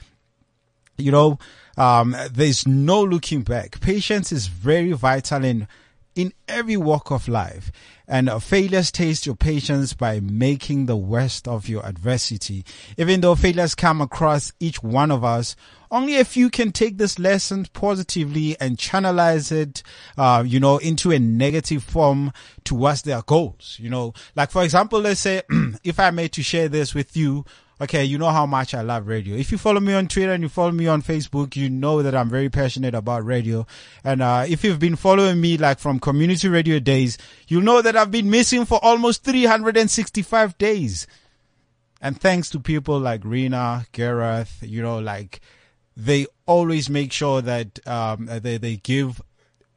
you 0.95 1.11
know, 1.11 1.39
um, 1.75 2.15
there's 2.31 2.67
no 2.67 3.01
looking 3.01 3.41
back. 3.41 3.81
Patience 3.81 4.31
is 4.31 4.45
very 4.45 4.91
vital 4.91 5.43
in 5.43 5.67
in 6.15 6.33
every 6.47 6.77
walk 6.77 7.11
of 7.11 7.27
life. 7.27 7.71
And 8.07 8.29
uh, 8.29 8.39
failures 8.39 8.91
test 8.91 9.25
your 9.25 9.35
patience 9.35 9.93
by 9.93 10.19
making 10.19 10.85
the 10.85 10.95
worst 10.95 11.47
of 11.47 11.67
your 11.67 11.85
adversity. 11.85 12.63
Even 12.97 13.21
though 13.21 13.35
failures 13.35 13.75
come 13.75 13.99
across 13.99 14.53
each 14.59 14.81
one 14.81 15.11
of 15.11 15.23
us, 15.23 15.55
only 15.91 16.17
a 16.17 16.25
few 16.25 16.49
can 16.49 16.71
take 16.71 16.97
this 16.97 17.17
lesson 17.19 17.65
positively 17.73 18.59
and 18.59 18.77
channelize 18.77 19.51
it, 19.51 19.81
uh, 20.17 20.43
you 20.45 20.59
know, 20.59 20.77
into 20.77 21.11
a 21.11 21.19
negative 21.19 21.83
form 21.83 22.31
towards 22.63 23.03
their 23.03 23.21
goals. 23.21 23.77
You 23.79 23.89
know, 23.89 24.13
like 24.35 24.51
for 24.51 24.63
example, 24.63 24.99
let's 24.99 25.19
say 25.19 25.41
if 25.83 25.99
I 25.99 26.11
made 26.11 26.31
to 26.33 26.43
share 26.43 26.69
this 26.69 26.93
with 26.93 27.15
you, 27.15 27.45
Okay, 27.81 28.05
you 28.05 28.17
know 28.17 28.29
how 28.29 28.45
much 28.45 28.73
I 28.73 28.81
love 28.81 29.05
radio. 29.05 29.35
If 29.35 29.51
you 29.51 29.57
follow 29.57 29.81
me 29.81 29.93
on 29.93 30.07
Twitter 30.07 30.31
and 30.31 30.41
you 30.41 30.47
follow 30.47 30.71
me 30.71 30.87
on 30.87 31.01
Facebook, 31.01 31.57
you 31.57 31.69
know 31.69 32.01
that 32.01 32.15
I'm 32.15 32.29
very 32.29 32.49
passionate 32.49 32.95
about 32.95 33.25
radio. 33.25 33.67
And 34.01 34.21
uh, 34.21 34.45
if 34.47 34.63
you've 34.63 34.79
been 34.79 34.95
following 34.95 35.41
me 35.41 35.57
like 35.57 35.79
from 35.79 35.99
community 35.99 36.47
radio 36.47 36.79
days, 36.79 37.17
you'll 37.49 37.63
know 37.63 37.81
that 37.81 37.97
I've 37.97 38.11
been 38.11 38.29
missing 38.29 38.63
for 38.63 38.79
almost 38.81 39.25
365 39.25 40.57
days. 40.57 41.05
And 42.01 42.19
thanks 42.19 42.49
to 42.51 42.61
people 42.61 42.97
like 42.97 43.25
Rena, 43.25 43.87
Gareth, 43.91 44.59
you 44.61 44.81
know, 44.81 44.99
like 44.99 45.41
they 45.97 46.27
always 46.45 46.89
make 46.89 47.11
sure 47.11 47.41
that 47.41 47.85
um, 47.85 48.27
they 48.27 48.57
they 48.57 48.77
give 48.77 49.21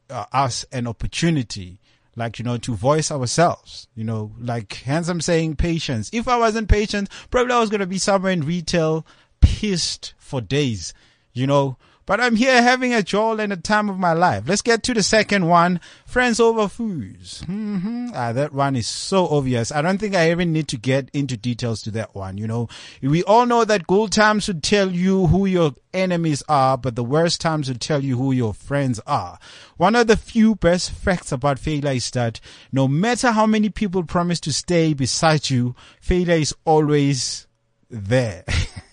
uh, 0.09 0.27
us 0.33 0.65
an 0.71 0.87
opportunity 0.87 1.81
like, 2.19 2.39
you 2.39 2.45
know, 2.45 2.59
to 2.59 2.75
voice 2.75 3.11
ourselves, 3.11 3.87
you 3.95 4.05
know, 4.05 4.33
like 4.39 4.75
handsome 4.75 5.21
saying 5.21 5.57
patience. 5.57 6.11
If 6.13 6.27
I 6.27 6.37
wasn't 6.37 6.69
patient, 6.69 7.09
probably 7.31 7.55
I 7.55 7.61
was 7.61 7.71
going 7.71 7.81
to 7.81 7.87
be 7.87 7.99
somewhere 7.99 8.33
in 8.33 8.43
retail 8.43 9.07
pissed 9.41 10.15
for 10.19 10.41
days, 10.41 10.93
you 11.33 11.47
know, 11.47 11.79
but 12.09 12.23
I'm 12.23 12.37
here 12.37 12.63
having 12.63 12.95
a 12.95 13.03
jolt 13.03 13.39
and 13.39 13.53
a 13.53 13.57
time 13.59 13.91
of 13.91 13.99
my 13.99 14.15
life. 14.15 14.45
Let's 14.47 14.63
get 14.63 14.83
to 14.85 14.95
the 14.95 15.03
second 15.03 15.47
one. 15.47 15.79
Friends 16.07 16.41
over 16.41 16.67
foods. 16.67 17.43
Mm-hmm. 17.43 18.13
Ah, 18.15 18.33
that 18.33 18.55
one 18.55 18.77
is 18.77 18.89
so 18.89 19.29
obvious. 19.29 19.71
I 19.71 19.83
don't 19.83 19.99
think 19.99 20.15
I 20.15 20.31
even 20.31 20.51
need 20.51 20.69
to 20.69 20.79
get 20.79 21.11
into 21.13 21.37
details 21.37 21.83
to 21.83 21.91
that 21.91 22.15
one. 22.15 22.39
You 22.39 22.47
know, 22.47 22.69
we 23.03 23.23
all 23.25 23.45
know 23.45 23.63
that 23.67 23.87
good 23.87 24.11
times 24.11 24.49
would 24.49 24.63
tell 24.63 24.91
you 24.91 25.27
who 25.27 25.45
your 25.45 25.75
enemies 25.93 26.43
are, 26.49 26.79
but 26.79 26.97
the 26.97 27.05
worst 27.05 27.43
times 27.43 27.69
would 27.69 27.83
tell 27.83 28.03
you 28.03 28.17
who 28.17 28.33
your 28.33 28.55
friends 28.55 29.01
are. 29.07 29.39
One 29.77 29.95
of 29.95 30.07
the 30.07 30.17
few 30.17 30.55
best 30.55 30.91
facts 30.93 31.31
about 31.31 31.59
failure 31.59 31.93
is 31.93 32.11
that 32.13 32.41
no 32.73 32.89
matter 32.89 33.33
how 33.33 33.45
many 33.45 33.69
people 33.69 34.03
promise 34.03 34.41
to 34.41 34.53
stay 34.55 34.95
beside 34.95 35.51
you, 35.51 35.75
failure 36.01 36.37
is 36.37 36.55
always 36.65 37.47
there 37.91 38.45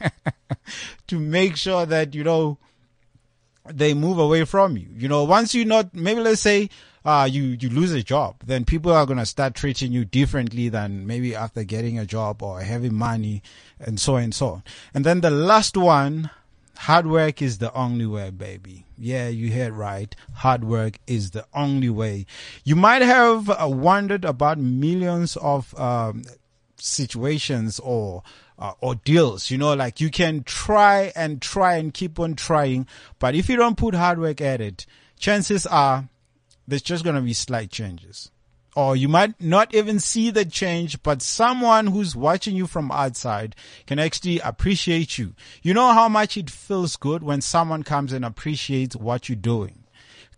to 1.07 1.17
make 1.17 1.55
sure 1.55 1.85
that, 1.85 2.13
you 2.13 2.25
know, 2.25 2.57
they 3.67 3.93
move 3.93 4.19
away 4.19 4.45
from 4.45 4.77
you. 4.77 4.87
You 4.95 5.07
know, 5.07 5.23
once 5.23 5.53
you 5.53 5.65
not, 5.65 5.93
maybe 5.93 6.21
let's 6.21 6.41
say, 6.41 6.69
uh, 7.03 7.27
you, 7.31 7.43
you 7.43 7.69
lose 7.69 7.93
a 7.93 8.01
job, 8.01 8.35
then 8.45 8.65
people 8.65 8.91
are 8.91 9.05
going 9.05 9.19
to 9.19 9.25
start 9.25 9.53
treating 9.53 9.91
you 9.91 10.05
differently 10.05 10.69
than 10.69 11.05
maybe 11.05 11.35
after 11.35 11.63
getting 11.63 11.99
a 11.99 12.05
job 12.05 12.41
or 12.41 12.61
having 12.61 12.95
money 12.95 13.43
and 13.79 13.99
so 13.99 14.15
and 14.15 14.33
so 14.33 14.47
on. 14.47 14.63
And 14.93 15.05
then 15.05 15.21
the 15.21 15.29
last 15.29 15.77
one, 15.77 16.31
hard 16.77 17.05
work 17.05 17.41
is 17.43 17.59
the 17.59 17.71
only 17.73 18.07
way, 18.07 18.31
baby. 18.31 18.85
Yeah, 18.97 19.27
you 19.27 19.53
heard 19.53 19.73
right. 19.73 20.15
Hard 20.33 20.63
work 20.63 20.97
is 21.05 21.31
the 21.31 21.45
only 21.53 21.89
way. 21.89 22.25
You 22.63 22.75
might 22.75 23.03
have 23.03 23.49
uh, 23.49 23.67
wondered 23.69 24.25
about 24.25 24.57
millions 24.57 25.37
of, 25.37 25.77
um, 25.79 26.23
situations 26.77 27.79
or 27.79 28.23
uh, 28.57 28.73
ordeals. 28.81 29.51
You 29.51 29.57
know, 29.57 29.73
like 29.73 29.99
you 29.99 30.09
can 30.09 30.43
try 30.43 31.11
and 31.15 31.41
try 31.41 31.77
and 31.77 31.93
keep 31.93 32.19
on 32.19 32.35
trying, 32.35 32.87
but 33.19 33.35
if 33.35 33.49
you 33.49 33.55
don't 33.55 33.77
put 33.77 33.95
hard 33.95 34.19
work 34.19 34.41
at 34.41 34.61
it, 34.61 34.85
chances 35.19 35.65
are 35.65 36.09
there's 36.67 36.81
just 36.81 37.03
going 37.03 37.15
to 37.15 37.21
be 37.21 37.33
slight 37.33 37.71
changes. 37.71 38.31
Or 38.75 38.93
you 38.93 39.07
might 39.07 39.39
not 39.39 39.73
even 39.73 40.01
see 40.01 40.31
the 40.31 40.43
change, 40.43 41.01
but 41.01 41.21
someone 41.21 41.87
who's 41.87 42.13
watching 42.13 42.57
you 42.57 42.67
from 42.67 42.91
outside 42.91 43.55
can 43.87 43.99
actually 43.99 44.39
appreciate 44.39 45.17
you. 45.17 45.33
You 45.61 45.73
know 45.73 45.93
how 45.93 46.09
much 46.09 46.35
it 46.35 46.49
feels 46.49 46.97
good 46.97 47.23
when 47.23 47.39
someone 47.39 47.83
comes 47.83 48.11
and 48.11 48.25
appreciates 48.25 48.97
what 48.97 49.29
you're 49.29 49.37
doing. 49.37 49.84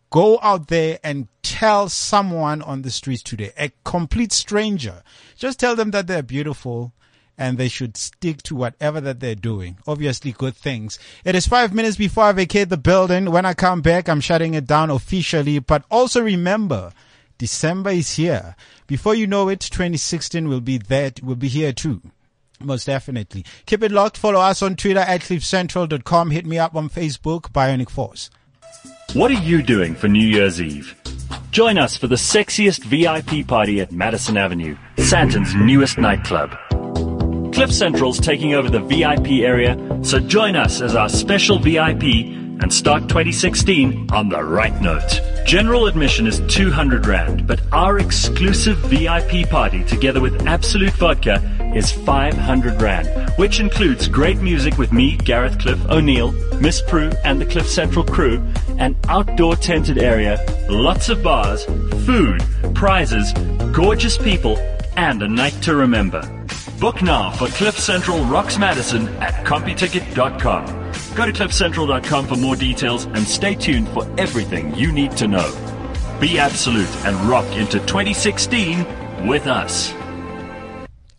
Go 0.09 0.39
out 0.41 0.67
there 0.67 0.99
and 1.03 1.27
tell 1.43 1.89
someone 1.89 2.61
on 2.61 2.81
the 2.81 2.91
streets 2.91 3.23
today, 3.23 3.51
a 3.57 3.71
complete 3.83 4.31
stranger, 4.31 5.03
just 5.35 5.59
tell 5.59 5.75
them 5.75 5.91
that 5.91 6.07
they're 6.07 6.23
beautiful 6.23 6.93
and 7.37 7.57
they 7.57 7.67
should 7.67 7.95
stick 7.95 8.41
to 8.43 8.55
whatever 8.55 8.99
that 8.99 9.19
they're 9.19 9.35
doing. 9.35 9.77
Obviously 9.85 10.31
good 10.31 10.55
things. 10.55 10.97
It 11.23 11.35
is 11.35 11.45
five 11.47 11.73
minutes 11.73 11.97
before 11.97 12.25
I 12.25 12.31
vacate 12.31 12.69
the 12.69 12.77
building. 12.77 13.31
When 13.31 13.45
I 13.45 13.53
come 13.53 13.81
back, 13.81 14.09
I'm 14.09 14.21
shutting 14.21 14.55
it 14.55 14.65
down 14.65 14.89
officially, 14.89 15.59
but 15.59 15.83
also 15.91 16.21
remember, 16.21 16.91
December 17.37 17.91
is 17.91 18.15
here. 18.15 18.55
Before 18.87 19.13
you 19.13 19.27
know 19.27 19.49
it, 19.49 19.59
2016 19.59 20.47
will 20.47 20.61
be 20.61 20.79
there, 20.79 21.11
will 21.21 21.35
be 21.35 21.47
here 21.47 21.73
too. 21.73 22.01
Most 22.59 22.85
definitely. 22.85 23.45
Keep 23.67 23.83
it 23.83 23.91
locked. 23.91 24.17
Follow 24.17 24.39
us 24.39 24.63
on 24.63 24.75
Twitter 24.75 25.01
at 25.01 25.21
cliffcentral.com. 25.21 26.31
Hit 26.31 26.47
me 26.47 26.57
up 26.57 26.75
on 26.75 26.89
Facebook, 26.89 27.51
Bionic 27.51 27.89
Force. 27.89 28.31
What 29.13 29.31
are 29.31 29.41
you 29.41 29.63
doing 29.63 29.95
for 29.95 30.09
New 30.09 30.27
Year's 30.27 30.61
Eve? 30.61 30.93
Join 31.51 31.77
us 31.77 31.95
for 31.95 32.07
the 32.07 32.15
sexiest 32.15 32.83
VIP 32.83 33.47
party 33.47 33.79
at 33.79 33.91
Madison 33.91 34.35
Avenue, 34.37 34.77
Sandton's 34.97 35.55
newest 35.55 35.97
nightclub. 35.97 36.51
Cliff 37.53 37.71
Central's 37.71 38.19
taking 38.19 38.53
over 38.53 38.69
the 38.69 38.81
VIP 38.81 39.43
area, 39.43 39.77
so 40.03 40.19
join 40.19 40.57
us 40.57 40.81
as 40.81 40.93
our 40.93 41.07
special 41.07 41.57
VIP 41.57 42.03
and 42.61 42.73
start 42.73 43.03
2016 43.03 44.09
on 44.11 44.29
the 44.29 44.43
right 44.43 44.81
note. 44.81 45.21
General 45.45 45.87
admission 45.87 46.27
is 46.27 46.41
200 46.47 47.05
Rand, 47.05 47.47
but 47.47 47.61
our 47.71 47.99
exclusive 47.99 48.77
VIP 48.79 49.49
party 49.49 49.83
together 49.85 50.19
with 50.19 50.45
Absolut 50.45 50.93
Vodka 50.93 51.41
is 51.75 51.91
500 51.91 52.81
Rand, 52.81 53.07
which 53.37 53.59
includes 53.59 54.07
great 54.07 54.37
music 54.39 54.77
with 54.77 54.91
me, 54.91 55.17
Gareth 55.17 55.59
Cliff 55.59 55.79
O'Neill, 55.89 56.31
Miss 56.59 56.81
Prue, 56.81 57.11
and 57.23 57.39
the 57.39 57.45
Cliff 57.45 57.67
Central 57.67 58.03
crew, 58.03 58.45
an 58.77 58.95
outdoor 59.07 59.55
tented 59.55 59.97
area, 59.97 60.37
lots 60.69 61.09
of 61.09 61.23
bars, 61.23 61.65
food, 62.05 62.43
prizes, 62.73 63.31
gorgeous 63.71 64.17
people, 64.17 64.57
and 64.95 65.21
a 65.21 65.27
night 65.27 65.53
to 65.61 65.75
remember. 65.75 66.21
Book 66.79 67.01
now 67.01 67.31
for 67.31 67.47
Cliff 67.47 67.77
Central 67.77 68.23
Rocks 68.25 68.57
Madison 68.57 69.07
at 69.17 69.45
CompuTicket.com. 69.45 70.76
Go 71.17 71.25
to 71.25 71.33
CliffCentral.com 71.33 72.27
for 72.27 72.35
more 72.35 72.55
details 72.55 73.05
and 73.05 73.21
stay 73.21 73.55
tuned 73.55 73.89
for 73.89 74.07
everything 74.19 74.75
you 74.75 74.91
need 74.91 75.17
to 75.17 75.27
know. 75.27 75.51
Be 76.19 76.37
absolute 76.37 76.87
and 77.07 77.15
rock 77.27 77.43
into 77.55 77.79
2016 77.79 78.85
with 79.27 79.47
us. 79.47 79.91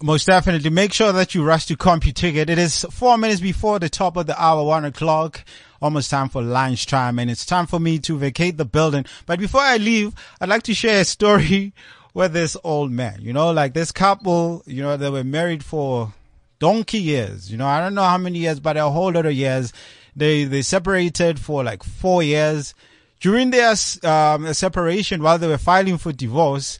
Most 0.01 0.29
definitely. 0.29 0.71
Make 0.71 0.93
sure 0.93 1.11
that 1.11 1.35
you 1.35 1.43
rush 1.43 1.67
to 1.67 1.77
CompuTicket. 1.77 2.49
It 2.49 2.61
is 2.61 2.87
four 2.93 3.19
minutes 3.19 3.41
before 3.41 3.81
the 3.81 3.89
top 3.89 4.17
of 4.17 4.27
the 4.27 4.41
hour, 4.41 4.63
one 4.63 4.85
o'clock. 4.85 5.45
Almost 5.83 6.13
time 6.13 6.29
for 6.29 6.43
lunchtime 6.43 7.19
and 7.19 7.29
it's 7.29 7.45
time 7.45 7.67
for 7.67 7.81
me 7.81 7.99
to 7.99 8.17
vacate 8.17 8.57
the 8.57 8.65
building. 8.65 9.05
But 9.27 9.41
before 9.41 9.63
I 9.63 9.79
leave, 9.79 10.15
I'd 10.41 10.49
like 10.49 10.63
to 10.63 10.75
share 10.75 11.01
a 11.01 11.05
story 11.05 11.73
with 12.15 12.35
this 12.35 12.57
old 12.63 12.93
man. 12.93 13.19
You 13.21 13.33
know, 13.33 13.51
like 13.51 13.75
this 13.75 13.91
couple, 13.91 14.63
you 14.65 14.81
know, 14.81 14.97
they 14.97 15.11
were 15.11 15.25
married 15.25 15.65
for 15.65 16.15
donkey 16.59 16.99
years. 16.99 17.51
You 17.51 17.59
know, 17.59 17.67
I 17.67 17.81
don't 17.81 17.95
know 17.95 18.03
how 18.05 18.19
many 18.19 18.41
years, 18.41 18.61
but 18.61 18.77
a 18.77 18.89
whole 18.89 19.13
lot 19.13 19.27
of 19.27 19.33
years. 19.33 19.73
They, 20.17 20.45
they 20.45 20.63
separated 20.63 21.39
for 21.39 21.63
like 21.63 21.83
four 21.83 22.23
years. 22.23 22.75
During 23.21 23.51
their, 23.51 23.75
um, 24.05 24.53
separation 24.55 25.23
while 25.23 25.39
they 25.39 25.49
were 25.49 25.59
filing 25.59 25.99
for 25.99 26.13
divorce, 26.13 26.79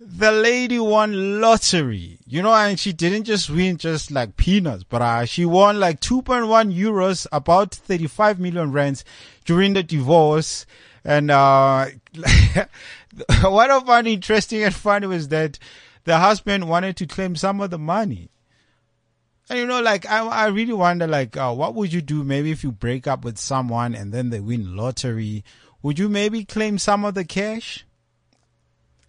the 0.00 0.30
lady 0.30 0.78
won 0.78 1.40
lottery, 1.40 2.18
you 2.26 2.40
know, 2.40 2.54
and 2.54 2.78
she 2.78 2.92
didn't 2.92 3.24
just 3.24 3.50
win 3.50 3.76
just 3.76 4.10
like 4.10 4.36
peanuts, 4.36 4.84
but 4.84 5.02
uh, 5.02 5.24
she 5.24 5.44
won 5.44 5.80
like 5.80 6.00
2.1 6.00 6.74
euros, 6.74 7.26
about 7.32 7.74
35 7.74 8.38
million 8.38 8.72
rands 8.72 9.04
during 9.44 9.74
the 9.74 9.82
divorce. 9.82 10.66
And, 11.04 11.30
uh, 11.30 11.86
what 13.42 13.70
I 13.70 13.80
found 13.80 14.06
interesting 14.06 14.62
and 14.62 14.74
funny 14.74 15.06
was 15.08 15.28
that 15.28 15.58
the 16.04 16.18
husband 16.18 16.68
wanted 16.68 16.96
to 16.98 17.06
claim 17.06 17.36
some 17.36 17.60
of 17.60 17.70
the 17.70 17.78
money. 17.78 18.30
And 19.50 19.58
you 19.58 19.66
know, 19.66 19.80
like, 19.80 20.06
I, 20.06 20.26
I 20.26 20.46
really 20.48 20.74
wonder, 20.74 21.06
like, 21.06 21.36
uh, 21.36 21.52
what 21.54 21.74
would 21.74 21.92
you 21.92 22.02
do 22.02 22.22
maybe 22.22 22.50
if 22.50 22.62
you 22.62 22.70
break 22.70 23.06
up 23.06 23.24
with 23.24 23.38
someone 23.38 23.94
and 23.94 24.12
then 24.12 24.30
they 24.30 24.40
win 24.40 24.76
lottery? 24.76 25.42
Would 25.82 25.98
you 25.98 26.08
maybe 26.08 26.44
claim 26.44 26.78
some 26.78 27.04
of 27.04 27.14
the 27.14 27.24
cash? 27.24 27.86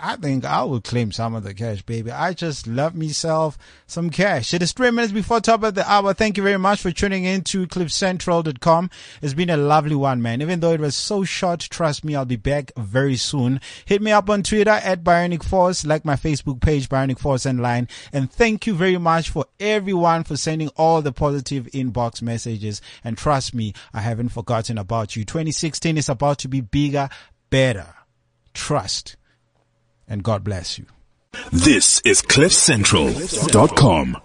I 0.01 0.15
think 0.15 0.45
I 0.45 0.63
will 0.63 0.79
claim 0.79 1.11
some 1.11 1.35
of 1.35 1.43
the 1.43 1.53
cash, 1.53 1.81
baby. 1.81 2.09
I 2.09 2.31
just 2.31 2.67
love 2.67 2.95
myself 2.95 3.57
some 3.85 4.09
cash. 4.09 4.53
It 4.53 4.61
is 4.61 4.71
three 4.71 4.91
minutes 4.91 5.11
before 5.11 5.41
top 5.41 5.61
of 5.63 5.75
the 5.75 5.91
hour. 5.91 6.13
Thank 6.13 6.37
you 6.37 6.43
very 6.43 6.57
much 6.57 6.81
for 6.81 6.91
tuning 6.91 7.25
in 7.25 7.41
to 7.45 7.67
cliffcentral.com. 7.67 8.89
It's 9.21 9.33
been 9.33 9.49
a 9.49 9.57
lovely 9.57 9.95
one, 9.95 10.21
man. 10.21 10.41
Even 10.41 10.61
though 10.61 10.71
it 10.71 10.79
was 10.79 10.95
so 10.95 11.25
short, 11.25 11.59
trust 11.59 12.05
me, 12.05 12.15
I'll 12.15 12.23
be 12.23 12.37
back 12.37 12.71
very 12.77 13.17
soon. 13.17 13.59
Hit 13.83 14.01
me 14.01 14.11
up 14.11 14.29
on 14.29 14.41
Twitter 14.41 14.69
at 14.69 15.03
Bionic 15.03 15.43
Force, 15.43 15.85
like 15.85 16.05
my 16.05 16.15
Facebook 16.15 16.61
page, 16.61 16.87
Bionic 16.87 17.19
Force 17.19 17.45
and 17.45 17.61
line. 17.61 17.89
And 18.13 18.31
thank 18.31 18.67
you 18.67 18.75
very 18.75 18.97
much 18.97 19.29
for 19.29 19.47
everyone 19.59 20.23
for 20.23 20.37
sending 20.37 20.69
all 20.77 21.01
the 21.01 21.11
positive 21.11 21.65
inbox 21.73 22.21
messages. 22.21 22.81
And 23.03 23.17
trust 23.17 23.53
me, 23.53 23.73
I 23.93 23.99
haven't 23.99 24.29
forgotten 24.29 24.77
about 24.77 25.17
you. 25.17 25.25
2016 25.25 25.97
is 25.97 26.07
about 26.07 26.37
to 26.39 26.47
be 26.47 26.61
bigger, 26.61 27.09
better. 27.49 27.95
Trust 28.53 29.17
and 30.09 30.23
God 30.23 30.43
bless 30.43 30.77
you. 30.79 30.85
This 31.51 32.01
is 32.01 32.21
CliffCentral.com. 32.23 34.19